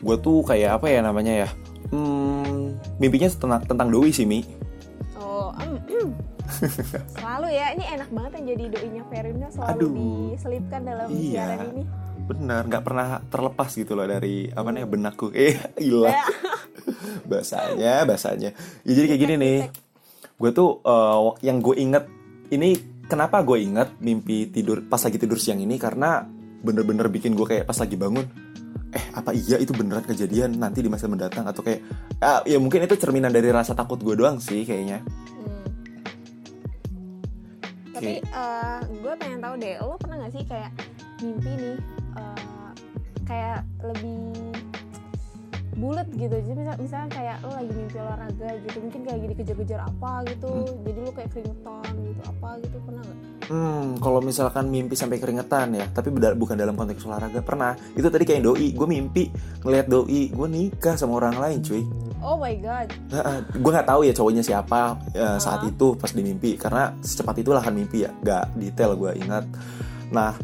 gue 0.00 0.16
tuh 0.22 0.40
kayak 0.46 0.80
apa 0.80 0.86
ya 0.88 1.00
namanya 1.04 1.44
ya? 1.44 1.48
Hmm, 1.92 2.78
mimpinya 2.96 3.28
tentang 3.28 3.62
tentang 3.68 3.88
doi 3.92 4.10
sih 4.16 4.24
mi. 4.24 4.40
Oh, 5.20 5.52
em, 5.60 5.76
em. 5.92 6.35
Selalu 7.12 7.48
ya. 7.50 7.66
Ini 7.72 7.84
enak 7.94 8.08
banget 8.10 8.32
yang 8.34 8.46
jadi 8.48 8.64
doinya 8.70 9.02
Verino 9.06 9.46
selalu 9.48 9.70
Aduh. 9.72 9.90
diselipkan 9.92 10.80
dalam 10.82 11.06
Iya. 11.08 11.44
siaran 11.52 11.68
ini. 11.72 11.84
benar 12.26 12.66
nggak 12.66 12.82
pernah 12.82 13.22
terlepas 13.24 13.70
gitu 13.70 13.94
loh 13.94 14.02
dari 14.02 14.50
apa 14.50 14.66
namanya 14.66 14.90
benakku 14.90 15.30
eh 15.30 15.54
gila 15.78 16.10
bahasanya 17.30 18.02
bahasanya 18.02 18.50
ya 18.82 18.92
jadi 18.92 19.06
kayak 19.06 19.20
gini 19.20 19.34
nih 19.36 19.58
gue 20.34 20.50
tuh 20.50 20.82
eh, 20.82 21.18
yang 21.42 21.62
gue 21.62 21.78
inget 21.78 22.02
ini 22.50 22.74
kenapa 23.06 23.46
gue 23.46 23.62
inget 23.62 23.94
mimpi 23.98 24.50
tidur 24.50 24.82
pas 24.84 24.98
lagi 24.98 25.16
tidur 25.16 25.38
siang 25.38 25.58
ini 25.58 25.78
karena 25.78 26.26
bener-bener 26.60 27.06
bikin 27.06 27.32
gue 27.32 27.46
kayak 27.46 27.62
pas 27.62 27.78
lagi 27.78 27.94
bangun 27.94 28.26
eh 28.90 29.04
apa 29.12 29.30
iya 29.30 29.56
itu 29.56 29.70
beneran 29.70 30.02
kejadian 30.02 30.58
nanti 30.58 30.82
di 30.82 30.90
masa 30.90 31.06
mendatang 31.06 31.46
atau 31.46 31.62
kayak 31.62 31.78
ah, 32.18 32.42
ya 32.42 32.58
mungkin 32.58 32.82
itu 32.82 32.94
cerminan 32.96 33.30
dari 33.30 33.50
rasa 33.50 33.70
takut 33.70 34.02
gue 34.02 34.18
doang 34.18 34.42
sih 34.42 34.62
kayaknya 34.62 34.98
Hmm. 34.98 35.45
Tapi 37.96 38.20
Oke. 38.20 38.28
eh, 38.28 38.78
gue 39.00 39.12
pengen 39.16 39.40
tahu 39.40 39.54
deh, 39.56 39.74
lo 39.80 39.96
pernah 39.96 40.16
gak 40.28 40.32
sih 40.36 40.44
kayak 40.44 40.68
mimpi 41.24 41.52
nih 41.56 41.76
eh, 42.20 42.70
kayak 43.24 43.64
bulat 45.86 46.08
gitu 46.10 46.34
jadi 46.34 46.58
misal 46.58 46.76
misalnya 46.82 47.08
kayak 47.14 47.36
lo 47.46 47.50
lagi 47.54 47.72
mimpi 47.72 47.96
olahraga 48.02 48.48
gitu 48.66 48.76
mungkin 48.82 49.00
kayak 49.06 49.16
lagi 49.16 49.26
dikejar-kejar 49.30 49.80
apa 49.86 50.12
gitu 50.26 50.52
jadi 50.82 50.98
lo 50.98 51.10
kayak 51.14 51.30
keringetan 51.30 51.92
gitu 51.94 52.22
apa 52.26 52.48
gitu 52.66 52.76
pernah 52.82 53.02
nggak 53.06 53.20
Hmm, 53.46 54.02
kalau 54.02 54.18
misalkan 54.18 54.66
mimpi 54.66 54.98
sampai 54.98 55.22
keringetan 55.22 55.70
ya, 55.70 55.86
tapi 55.94 56.10
beda- 56.10 56.34
bukan 56.34 56.58
dalam 56.58 56.74
konteks 56.74 57.06
olahraga 57.06 57.38
pernah. 57.46 57.78
Itu 57.94 58.10
tadi 58.10 58.26
kayak 58.26 58.42
doi, 58.42 58.74
gue 58.74 58.88
mimpi 58.90 59.30
ngelihat 59.62 59.86
doi, 59.86 60.34
gue 60.34 60.48
nikah 60.50 60.98
sama 60.98 61.22
orang 61.22 61.38
lain, 61.38 61.62
cuy. 61.62 61.86
oh 62.26 62.34
my 62.34 62.58
god 62.58 62.90
gue 63.54 63.70
nggak 63.70 63.86
tahu 63.86 64.02
ya 64.02 64.10
cowoknya 64.10 64.42
siapa 64.42 64.98
eh, 65.14 65.38
saat 65.38 65.62
itu 65.62 65.94
pas 65.94 66.10
di 66.10 66.26
mimpi, 66.26 66.58
karena 66.58 66.90
secepat 66.98 67.38
itulah 67.38 67.62
kan 67.62 67.70
mimpi 67.70 68.02
ya, 68.02 68.10
nggak 68.18 68.58
detail 68.58 68.98
gue 68.98 69.14
ingat. 69.14 69.46
Nah, 70.10 70.34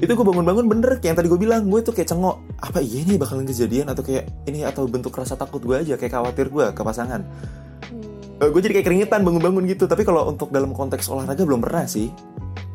itu 0.00 0.08
gue 0.08 0.24
bangun-bangun 0.24 0.64
bener 0.64 0.96
kayak 0.96 1.12
yang 1.12 1.18
tadi 1.20 1.28
gue 1.28 1.40
bilang, 1.40 1.68
gue 1.68 1.80
tuh 1.84 1.92
kayak 1.92 2.08
cengok, 2.08 2.40
apa 2.56 2.80
iya 2.80 3.04
nih 3.04 3.20
bakalan 3.20 3.44
kejadian 3.44 3.92
atau 3.92 4.00
kayak 4.00 4.32
ini 4.48 4.64
atau 4.64 4.88
bentuk 4.88 5.12
rasa 5.12 5.36
takut 5.36 5.60
gue 5.60 5.76
aja, 5.76 6.00
kayak 6.00 6.16
khawatir 6.16 6.48
gue 6.48 6.72
ke 6.72 6.80
pasangan. 6.80 7.20
hmm. 7.20 8.48
gue 8.48 8.60
jadi 8.64 8.80
kayak 8.80 8.86
keringetan 8.88 9.20
bangun-bangun 9.20 9.68
gitu, 9.68 9.84
tapi 9.84 10.08
kalau 10.08 10.24
untuk 10.32 10.48
dalam 10.48 10.72
konteks 10.72 11.04
olahraga 11.12 11.44
belum 11.44 11.60
pernah 11.60 11.84
sih. 11.84 12.08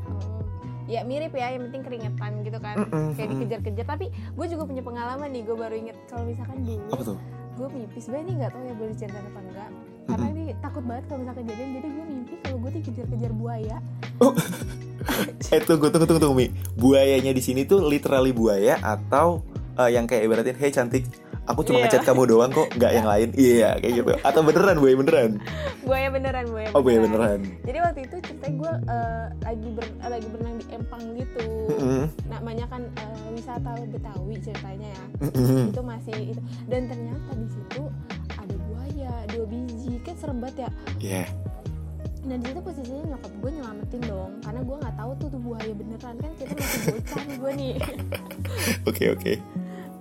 Oh. 0.05 0.46
ya 0.86 1.01
mirip 1.01 1.34
ya 1.34 1.50
yang 1.50 1.65
penting 1.67 1.82
keringetan 1.82 2.32
gitu 2.46 2.62
kan 2.62 2.77
Mm-mm, 2.77 3.17
kayak 3.17 3.34
mm-mm. 3.34 3.41
dikejar-kejar 3.41 3.86
tapi 3.89 4.05
gue 4.13 4.46
juga 4.46 4.63
punya 4.70 4.86
pengalaman 4.86 5.34
nih 5.34 5.41
gue 5.41 5.58
baru 5.58 5.75
inget 5.75 5.98
kalau 6.05 6.29
misalkan 6.29 6.62
dulu 6.62 6.86
Apa 6.94 7.01
tuh? 7.01 7.17
gue 7.58 7.67
mimpi 7.74 7.98
sebenarnya 7.98 8.34
nggak 8.38 8.51
tahu 8.53 8.63
ya 8.70 8.74
boleh 8.77 8.91
diceritain 8.94 9.25
apa 9.25 9.39
enggak 9.41 9.70
karena 10.05 10.27
ini 10.29 10.44
takut 10.62 10.84
banget 10.86 11.03
kalau 11.10 11.20
misalkan 11.25 11.41
kejadian 11.41 11.70
jadi 11.74 11.88
gue 11.89 12.05
mimpi 12.05 12.34
kalau 12.46 12.58
gue 12.62 12.72
dikejar-kejar 12.77 13.32
buaya 13.34 13.77
Eh 15.53 15.62
tunggu 15.62 15.88
tunggu 15.88 16.05
tunggu 16.05 16.21
tunggu 16.21 16.35
Mi. 16.35 16.47
Buayanya 16.74 17.31
di 17.31 17.39
sini 17.39 17.63
tuh 17.63 17.81
literally 17.81 18.31
buaya 18.31 18.77
atau 18.77 19.41
eh, 19.75 19.89
yang 19.91 20.05
kayak 20.05 20.25
ibaratin 20.25 20.55
hey 20.55 20.69
cantik 20.69 21.05
aku 21.45 21.62
cuma 21.62 21.77
Iya. 21.77 21.93
ngechat 21.93 22.03
kamu 22.03 22.25
doang 22.25 22.50
kok 22.50 22.74
nggak 22.74 22.91
yang 22.91 23.05
lain 23.05 23.29
iya 23.38 23.77
kayak 23.77 23.93
gitu 24.01 24.12
atau 24.17 24.41
beneran 24.41 24.81
buaya 24.81 24.95
beneran 24.97 25.31
buaya 25.85 26.07
beneran 26.09 26.45
buaya 26.50 26.69
oh 26.74 26.81
buaya 26.81 27.00
beneran 27.00 27.39
jadi 27.62 27.77
waktu 27.85 28.01
itu 28.01 28.15
ceritanya 28.17 28.55
gue 28.57 28.74
eh, 28.89 29.25
lagi 29.45 29.67
ber, 29.69 29.85
lagi 30.01 30.27
berenang 30.33 30.55
di 30.57 30.65
empang 30.74 31.03
gitu 31.13 31.45
Mm-mm. 31.69 32.03
namanya 32.25 32.65
kan 32.65 32.81
eh, 32.89 33.29
wisata 33.29 33.77
betawi 33.85 34.41
ceritanya 34.41 34.89
ya 34.89 35.03
Mm-mm. 35.21 35.69
itu 35.69 35.81
masih 35.85 36.17
itu 36.33 36.41
dan 36.65 36.81
ternyata 36.89 37.31
di 37.38 37.47
situ 37.53 37.81
ada 38.33 38.55
buaya 38.65 39.13
dua 39.29 39.45
biji 39.45 39.93
kan 40.01 40.15
serem 40.17 40.41
banget 40.41 40.65
ya 40.65 40.69
Iya. 40.97 41.24
Dan 42.25 42.41
di 42.41 42.46
situ 42.50 42.62
posisinya 42.65 43.03
nyokap 43.13 43.32
gue 43.38 43.51
nyelamatin 43.53 44.01
dong 44.10 44.32
karena 44.41 44.62
gue 44.65 44.75
nggak 44.82 44.96
tahu 44.98 45.12
tuh 45.22 45.27
tuh 45.29 45.41
buaya 45.41 45.74
beneran. 45.77 46.15
Kan 46.17 46.32
kita 46.41 46.53
masih 46.58 46.82
bocah 46.89 47.22
nih 47.22 47.36
gue 47.38 47.51
nih. 47.53 47.74
Oke 48.89 49.03
oke. 49.13 49.34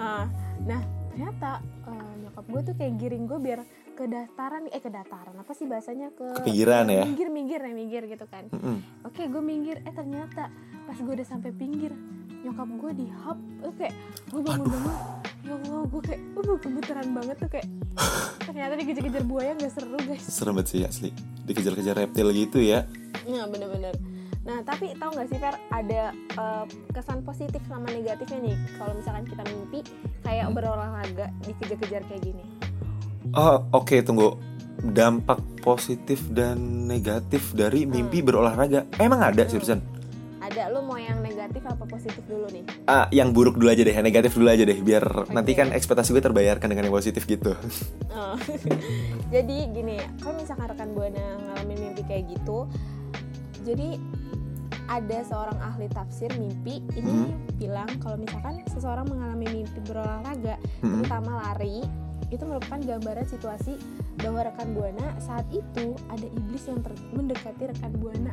Ah, 0.01 0.25
nah 0.65 0.81
ternyata 1.13 1.61
eh, 1.85 2.13
nyokap 2.25 2.45
gue 2.49 2.61
tuh 2.65 2.75
kayak 2.81 2.93
giring 2.97 3.25
gue 3.29 3.39
biar 3.39 3.61
ke 3.95 4.05
dataran 4.11 4.67
eh 4.73 4.83
ke 4.83 4.91
dataran 4.91 5.37
apa 5.37 5.53
sih 5.53 5.69
bahasanya? 5.69 6.11
Ke 6.17 6.43
Pinggiran 6.43 6.89
ya? 6.89 7.05
minggir 7.05 7.29
minggir 7.29 7.61
ya 7.61 7.73
minggir 7.77 8.03
gitu 8.09 8.25
kan. 8.27 8.49
Mm-mm. 8.51 9.05
oke 9.05 9.21
gue 9.21 9.43
minggir. 9.45 9.85
Eh 9.85 9.93
ternyata 9.93 10.49
pas 10.89 10.97
gue 10.97 11.13
udah 11.13 11.29
sampai 11.29 11.53
pinggir 11.53 11.93
nyokap 12.45 12.69
gue 12.77 12.93
di 13.05 13.07
hub 13.25 13.39
eh, 13.65 13.73
kayak 13.77 13.95
gue 14.33 14.41
bangun 14.45 14.69
bangun 14.69 14.97
ya 15.45 15.53
allah 15.61 15.85
gue 15.89 16.03
kayak 16.05 16.21
uh 16.41 16.57
gemeteran 16.57 17.09
banget 17.13 17.37
tuh 17.37 17.51
kayak. 17.53 17.69
Ternyata 18.49 18.73
dikejar-kejar 18.81 19.25
buaya 19.29 19.53
nggak 19.57 19.73
seru 19.73 19.99
guys. 20.01 20.25
Serem 20.25 20.57
banget 20.57 20.69
sih 20.73 20.81
asli 20.89 21.34
dikejar-kejar 21.45 21.95
reptil 21.97 22.29
gitu 22.35 22.59
ya. 22.61 22.89
Nah 23.29 23.47
bener-bener. 23.49 23.95
Nah 24.45 24.61
tapi 24.61 24.93
tahu 24.97 25.17
nggak 25.17 25.29
sih 25.33 25.39
Fer 25.41 25.57
ada 25.73 26.13
eh, 26.13 26.65
kesan 26.93 27.25
positif 27.25 27.63
sama 27.71 27.89
negatifnya 27.89 28.53
nih 28.53 28.57
kalau 28.77 28.93
misalkan 28.97 29.25
kita 29.25 29.43
mimpi 29.49 29.81
kayak 30.21 30.53
berolahraga 30.53 31.27
dikejar-kejar 31.49 32.03
kayak 32.09 32.23
gini. 32.25 32.45
oh 33.37 33.65
oke 33.73 33.97
tunggu. 34.05 34.37
Dampak 34.85 35.39
positif 35.63 36.21
dan 36.35 36.91
negatif 36.91 37.55
dari 37.55 37.87
mimpi 37.87 38.21
berolahraga. 38.21 38.85
Emang 38.99 39.23
ada 39.23 39.47
seriusan? 39.47 39.79
Ada 39.81 39.94
ada 40.55 40.71
lu 40.71 40.87
mau 40.87 40.95
yang 40.95 41.19
negatif 41.19 41.67
apa 41.67 41.83
positif 41.83 42.23
dulu 42.31 42.47
nih 42.55 42.63
Ah, 42.87 43.11
yang 43.11 43.35
buruk 43.35 43.59
dulu 43.59 43.75
aja 43.75 43.83
deh, 43.83 43.91
yang 43.91 44.07
negatif 44.07 44.39
dulu 44.39 44.47
aja 44.47 44.63
deh, 44.63 44.79
biar 44.79 45.03
nanti 45.35 45.51
Oke. 45.57 45.67
kan 45.67 45.69
ekspektasi 45.75 46.15
gue 46.15 46.23
terbayarkan 46.23 46.71
dengan 46.71 46.87
yang 46.87 46.95
positif 46.95 47.27
gitu. 47.27 47.59
Oh. 48.15 48.39
jadi 49.35 49.57
gini 49.75 49.99
kalau 50.23 50.39
misalkan 50.39 50.71
rekan 50.71 50.95
buana 50.95 51.25
ngalamin 51.51 51.91
mimpi 51.91 52.03
kayak 52.07 52.31
gitu 52.31 52.71
jadi 53.67 53.99
ada 54.87 55.19
seorang 55.25 55.59
ahli 55.65 55.89
tafsir 55.91 56.31
mimpi 56.39 56.85
ini 56.95 57.33
bilang 57.57 57.89
kalau 57.99 58.21
misalkan 58.21 58.61
seseorang 58.69 59.09
mengalami 59.09 59.65
mimpi 59.65 59.81
berolahraga 59.89 60.61
Mm-mm. 60.85 61.03
terutama 61.03 61.41
lari 61.41 61.83
itu 62.31 62.45
merupakan 62.45 62.79
gambaran 62.79 63.27
situasi 63.27 63.75
bahwa 64.21 64.45
rekan 64.47 64.77
buana 64.77 65.07
saat 65.19 65.45
itu 65.51 65.97
ada 66.13 66.27
iblis 66.31 66.65
yang 66.69 66.79
mendekati 67.17 67.73
rekan 67.73 67.93
buana 67.99 68.33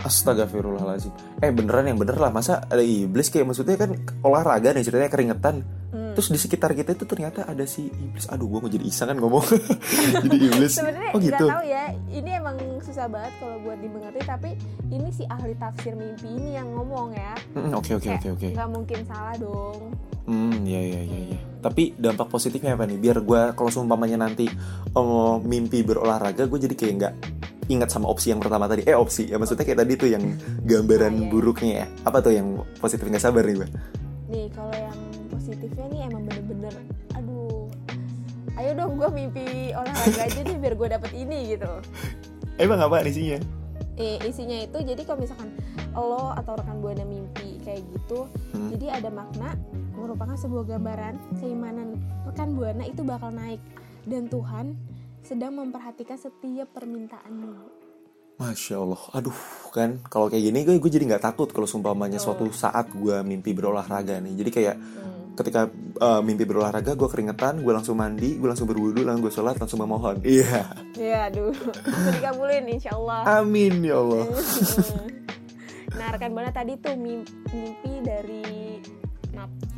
Astagfirullahaladzim. 0.00 1.12
Eh 1.38 1.50
beneran 1.50 1.84
yang 1.84 1.96
bener 1.96 2.14
lah, 2.14 2.28
masa 2.28 2.62
ada 2.62 2.80
iblis 2.80 3.28
kayak 3.28 3.46
maksudnya 3.46 3.76
kan 3.76 3.92
olahraga 4.20 4.70
nih 4.70 4.82
ceritanya 4.82 5.08
keringetan. 5.08 5.62
Hmm. 5.90 6.12
Terus 6.12 6.28
di 6.28 6.38
sekitar 6.38 6.70
kita 6.72 6.92
itu 6.92 7.04
ternyata 7.04 7.44
ada 7.44 7.62
si 7.64 7.86
iblis. 7.86 8.26
Aduh, 8.26 8.46
gue 8.46 8.60
mau 8.60 8.70
jadi 8.70 8.82
iseng 8.82 9.08
kan 9.08 9.18
ngomong. 9.18 9.42
jadi 10.24 10.36
iblis. 10.40 10.72
sebenarnya 10.72 11.10
Oh 11.10 11.18
gitu. 11.18 11.44
tahu 11.44 11.62
ya 11.62 11.84
ini 12.08 12.30
emang 12.32 12.56
susah 12.80 13.06
banget 13.06 13.32
kalau 13.36 13.56
buat 13.60 13.78
dimengerti 13.78 14.20
tapi 14.22 14.50
ini 14.88 15.08
si 15.10 15.22
ahli 15.24 15.54
tafsir 15.54 15.92
mimpi 15.92 16.26
ini 16.28 16.54
yang 16.54 16.70
ngomong 16.70 17.12
ya 17.12 17.34
Mm, 17.50 17.74
Oke 17.74 17.92
oke 17.92 18.08
oke 18.12 18.28
oke. 18.30 18.48
nggak 18.52 18.68
mungkin 18.68 18.98
salah 19.04 19.34
dong 19.34 19.94
Hmm, 20.22 20.62
ya 20.62 20.78
ya 20.78 21.02
ya 21.02 21.20
ya. 21.26 21.38
Tapi 21.58 21.98
dampak 21.98 22.30
positifnya 22.30 22.78
apa 22.78 22.86
nih? 22.86 22.96
Biar 22.96 23.18
gue 23.18 23.40
kalau 23.50 23.66
seumpamanya 23.66 24.14
nanti 24.20 24.46
oh, 24.94 25.42
mimpi 25.42 25.82
berolahraga, 25.82 26.46
gue 26.46 26.58
jadi 26.60 26.74
kayak 26.76 26.94
nggak 26.94 27.14
ingat 27.70 27.88
sama 27.88 28.06
opsi 28.06 28.28
yang 28.28 28.38
pertama 28.38 28.66
tadi. 28.66 28.82
Eh 28.82 28.92
opsi 28.92 29.26
ya 29.26 29.38
maksudnya 29.38 29.62
kayak 29.62 29.80
tadi 29.80 29.92
tuh 29.94 30.08
yang 30.08 30.24
gambaran 30.60 31.12
Ah, 31.12 31.20
iya. 31.20 31.28
buruknya 31.28 31.72
ya. 31.72 31.86
Apa 32.02 32.18
tuh 32.18 32.32
yang 32.32 32.48
positif 32.76 33.06
nggak 33.06 33.22
sabar 33.22 33.42
nih 33.42 33.56
gue? 33.56 33.68
nih 34.26 34.46
kalau 34.48 34.70
yang 34.70 34.94
positifnya 35.26 35.86
nih 35.88 36.00
emang 36.06 36.22
bener-bener 36.22 36.70
aduh 37.12 37.66
ayo 38.54 38.70
dong 38.74 38.94
gue 38.94 39.10
mimpi 39.10 39.42
olahraga 39.72 40.22
aja 40.22 40.40
deh 40.40 40.54
biar 40.54 40.74
gue 40.76 40.88
dapet 40.88 41.10
ini 41.12 41.38
gitu 41.50 41.66
Emang 42.54 42.78
apa 42.78 43.02
isinya? 43.02 43.42
eh, 43.96 44.22
isinya 44.22 44.54
itu 44.60 44.78
jadi 44.80 45.02
kalau 45.02 45.18
misalkan 45.18 45.50
lo 45.92 46.30
atau 46.32 46.54
rekan 46.54 46.78
buana 46.78 47.02
mimpi 47.02 47.58
kayak 47.60 47.82
gitu 47.90 48.30
Hmm. 48.54 48.70
jadi 48.70 49.02
ada 49.02 49.10
makna 49.10 49.58
merupakan 49.92 50.38
sebuah 50.38 50.64
gambaran 50.68 51.18
keimanan 51.36 51.98
rekan 52.22 52.54
buana 52.54 52.86
itu 52.86 53.02
bakal 53.02 53.30
naik 53.30 53.58
dan 54.06 54.26
Tuhan 54.26 54.78
sedang 55.24 55.56
memperhatikan 55.56 56.18
setiap 56.18 56.68
permintaanmu 56.74 57.80
Masya 58.40 58.80
Allah, 58.80 59.02
aduh 59.12 59.36
kan 59.68 60.00
kalau 60.08 60.32
kayak 60.32 60.48
gini 60.48 60.64
gue 60.64 60.80
gue 60.80 60.88
jadi 60.88 61.04
nggak 61.12 61.28
takut 61.28 61.52
kalau 61.52 61.68
seumpamanya 61.68 62.16
suatu 62.16 62.48
saat 62.48 62.88
gue 62.88 63.20
mimpi 63.20 63.52
berolahraga 63.52 64.16
nih. 64.16 64.32
Jadi 64.32 64.50
kayak 64.50 64.76
ketika 65.36 65.68
uh, 66.00 66.24
mimpi 66.24 66.48
berolahraga 66.48 66.96
gue 66.96 67.04
keringetan, 67.04 67.60
gue 67.60 67.68
langsung 67.68 68.00
mandi, 68.00 68.40
gue 68.40 68.48
langsung 68.48 68.64
berwudu, 68.64 69.04
langsung 69.04 69.28
gue 69.28 69.34
sholat, 69.36 69.60
langsung 69.60 69.84
memohon. 69.84 70.24
Iya, 70.40 70.72
ya 70.96 71.28
aduh. 71.28 71.52
Bisa 71.52 72.10
dikabulin 72.16 72.64
insya 72.72 72.96
Allah 72.96 73.44
amin 73.44 73.84
ya 73.84 74.00
Allah. 74.00 74.24
nah 76.00 76.08
rekan 76.16 76.32
buana 76.32 76.48
tadi 76.48 76.80
tuh 76.80 76.96
mimpi, 76.96 77.28
mimpi 77.52 77.92
dari 78.00 78.80
maaf 79.36 79.69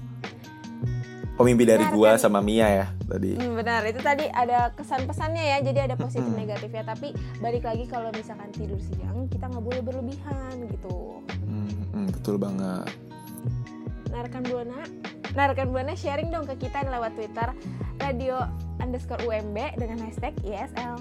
Oh 1.35 1.43
mimpi 1.43 1.65
dari 1.65 1.81
Benar, 1.83 1.97
gue 1.97 2.11
kan? 2.11 2.21
sama 2.21 2.39
Mia 2.39 2.69
ya 2.69 2.87
tadi. 3.03 3.35
Hmm, 3.35 3.55
benar 3.55 3.81
itu 3.83 3.99
tadi 3.99 4.25
ada 4.27 4.69
kesan 4.71 5.05
pesannya 5.05 5.43
ya 5.43 5.59
jadi 5.63 5.79
ada 5.87 5.97
positif 5.97 6.25
Mm-mm. 6.25 6.39
negatifnya 6.39 6.85
tapi 6.85 7.11
balik 7.39 7.63
lagi 7.63 7.85
kalau 7.85 8.09
misalkan 8.11 8.51
tidur 8.51 8.77
siang 8.79 9.27
kita 9.27 9.47
nggak 9.47 9.61
boleh 9.61 9.81
berlebihan 9.81 10.53
gitu 10.69 11.25
Hmm, 11.43 11.73
hmm, 11.91 12.07
betul 12.11 12.37
banget. 12.37 12.89
nah 14.07 14.21
rekan 14.21 14.45
buana 14.45 14.85
nah 15.33 15.45
rekan 15.47 15.69
buana 15.69 15.93
sharing 15.93 16.29
dong 16.29 16.45
ke 16.45 16.61
kita 16.61 16.85
lewat 16.85 17.13
twitter 17.13 17.49
radio 17.99 18.45
underscore 18.79 19.25
umb 19.25 19.57
dengan 19.75 19.97
hashtag 19.99 20.37
ISL 20.43 21.01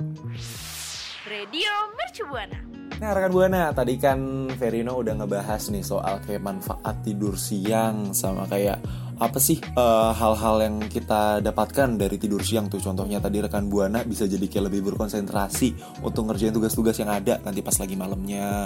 Radio 1.24 1.70
Mercu 1.94 2.24
Buana. 2.26 2.58
Nah 2.98 3.12
rekan 3.12 3.30
buana 3.30 3.62
tadi 3.72 3.94
kan 3.96 4.18
Verino 4.52 4.96
udah 4.96 5.14
ngebahas 5.16 5.70
nih 5.70 5.82
soal 5.82 6.18
kayak 6.20 6.42
manfaat 6.42 7.02
tidur 7.02 7.34
siang 7.36 8.10
sama 8.12 8.46
kayak 8.46 8.78
apa 9.22 9.38
sih 9.38 9.62
eh, 9.62 10.12
hal-hal 10.18 10.56
yang 10.66 10.76
kita 10.90 11.46
dapatkan 11.46 11.94
dari 11.94 12.18
tidur 12.18 12.42
siang 12.42 12.66
tuh? 12.74 12.82
Contohnya 12.82 13.22
tadi 13.22 13.38
rekan 13.38 13.70
buana 13.70 14.02
bisa 14.02 14.26
jadi 14.26 14.42
kayak 14.50 14.74
lebih 14.74 14.92
berkonsentrasi 14.92 16.02
untuk 16.02 16.26
ngerjain 16.26 16.50
tugas-tugas 16.50 16.98
yang 16.98 17.14
ada 17.14 17.38
nanti 17.46 17.62
pas 17.62 17.78
lagi 17.78 17.94
malamnya. 17.94 18.66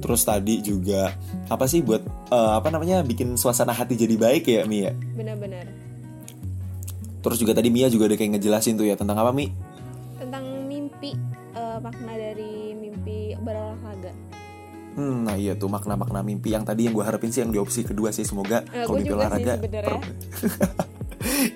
Terus 0.00 0.24
tadi 0.24 0.64
juga 0.64 1.12
apa 1.52 1.68
sih 1.68 1.84
buat 1.84 2.00
eh, 2.32 2.52
apa 2.56 2.72
namanya 2.72 3.04
bikin 3.04 3.36
suasana 3.36 3.76
hati 3.76 4.00
jadi 4.00 4.16
baik 4.16 4.48
ya 4.48 4.64
Mia 4.64 4.96
benar-benar. 5.12 5.68
Terus 7.20 7.36
juga 7.36 7.52
tadi 7.52 7.68
Mia 7.68 7.92
juga 7.92 8.08
udah 8.08 8.16
kayak 8.16 8.40
ngejelasin 8.40 8.80
tuh 8.80 8.88
ya 8.88 8.96
tentang 8.96 9.20
apa 9.20 9.36
Mi 9.36 9.52
Hmm, 15.00 15.24
nah 15.24 15.32
iya 15.32 15.56
tuh 15.56 15.72
makna-makna 15.72 16.20
mimpi 16.20 16.52
yang 16.52 16.60
tadi 16.60 16.84
yang 16.84 16.92
gue 16.92 17.00
harapin 17.00 17.32
sih 17.32 17.40
yang 17.40 17.48
di 17.48 17.56
opsi 17.56 17.80
kedua 17.80 18.12
sih. 18.12 18.20
Semoga 18.22 18.60
Eh, 18.68 18.84
kalau 18.84 19.00
mimpi 19.00 19.08
sih 19.08 19.16
olahraga 19.16 19.54
per- 19.56 20.04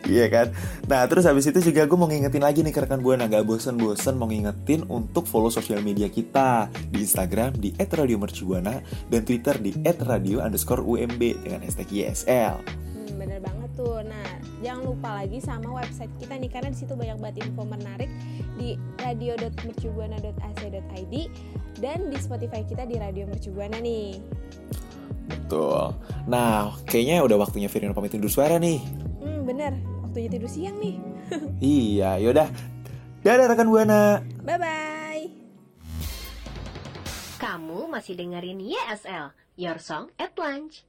Iya 0.04 0.28
kan? 0.28 0.46
Nah 0.85 1.04
terus 1.04 1.24
habis 1.24 1.44
itu 1.44 1.57
juga 1.59 1.85
gue 1.85 1.96
mau 1.96 2.04
ngingetin 2.04 2.40
lagi 2.40 2.61
nih 2.61 2.68
ke 2.68 2.85
rekan 2.85 3.00
Buana 3.00 3.24
Gak 3.24 3.44
bosen-bosen 3.44 4.12
mau 4.14 4.28
ngingetin 4.28 4.85
untuk 4.88 5.24
follow 5.24 5.48
sosial 5.48 5.80
media 5.80 6.09
kita. 6.09 6.68
Di 6.88 7.00
Instagram 7.00 7.57
di 7.57 7.72
@radiomercubuana 7.74 8.80
Dan 9.09 9.24
Twitter 9.24 9.57
di 9.57 9.72
@radio 10.00 10.40
underscore 10.40 10.80
UMB 10.80 11.20
dengan 11.44 11.61
hashtag 11.61 11.88
ISL 11.90 12.61
Hmm, 12.61 13.20
bener 13.20 13.40
banget 13.40 13.54
tuh. 13.74 14.02
Nah, 14.02 14.26
jangan 14.62 14.84
lupa 14.88 15.14
lagi 15.22 15.38
sama 15.38 15.82
website 15.82 16.10
kita 16.18 16.34
nih 16.38 16.50
karena 16.50 16.70
di 16.70 16.76
situ 16.78 16.94
banyak 16.94 17.18
banget 17.20 17.44
info 17.46 17.62
menarik 17.66 18.10
di 18.54 18.78
radio.mercubuana.ac.id 19.02 21.14
dan 21.78 22.08
di 22.08 22.16
Spotify 22.16 22.62
kita 22.62 22.87
di 22.87 22.96
Radio 22.96 23.26
Mercubuana 23.26 23.78
nih. 23.82 24.20
Betul 25.24 25.96
Nah 26.28 26.76
kayaknya 26.84 27.24
udah 27.24 27.37
waktunya 27.40 27.68
Firino 27.68 27.96
pamit 27.96 28.12
tidur 28.12 28.28
suara 28.28 28.60
nih 28.60 28.76
Hmm, 29.24 29.48
bener. 29.48 29.72
Waktunya 30.04 30.28
tidur 30.28 30.48
siang 30.48 30.76
nih. 30.80 30.96
Iya 31.64 32.20
yaudah 32.20 32.48
Dadah 33.24 33.48
rekan 33.48 33.68
Buana 33.72 34.20
Bye 34.44 34.58
bye. 34.60 35.24
Kamu 37.40 37.92
masih 37.92 38.16
dengerin 38.16 38.56
YSL, 38.56 39.37
Your 39.60 39.76
Song 39.76 40.08
at 40.16 40.32
Lunch. 40.40 40.80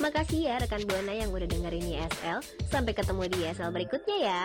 Makasih 0.00 0.48
ya 0.48 0.56
rekan 0.56 0.80
Buana 0.88 1.12
yang 1.12 1.28
udah 1.28 1.44
dengerin 1.44 1.84
YSL. 1.84 2.40
Sampai 2.72 2.96
ketemu 2.96 3.28
di 3.28 3.44
YSL 3.44 3.68
berikutnya 3.68 4.16
ya. 4.16 4.44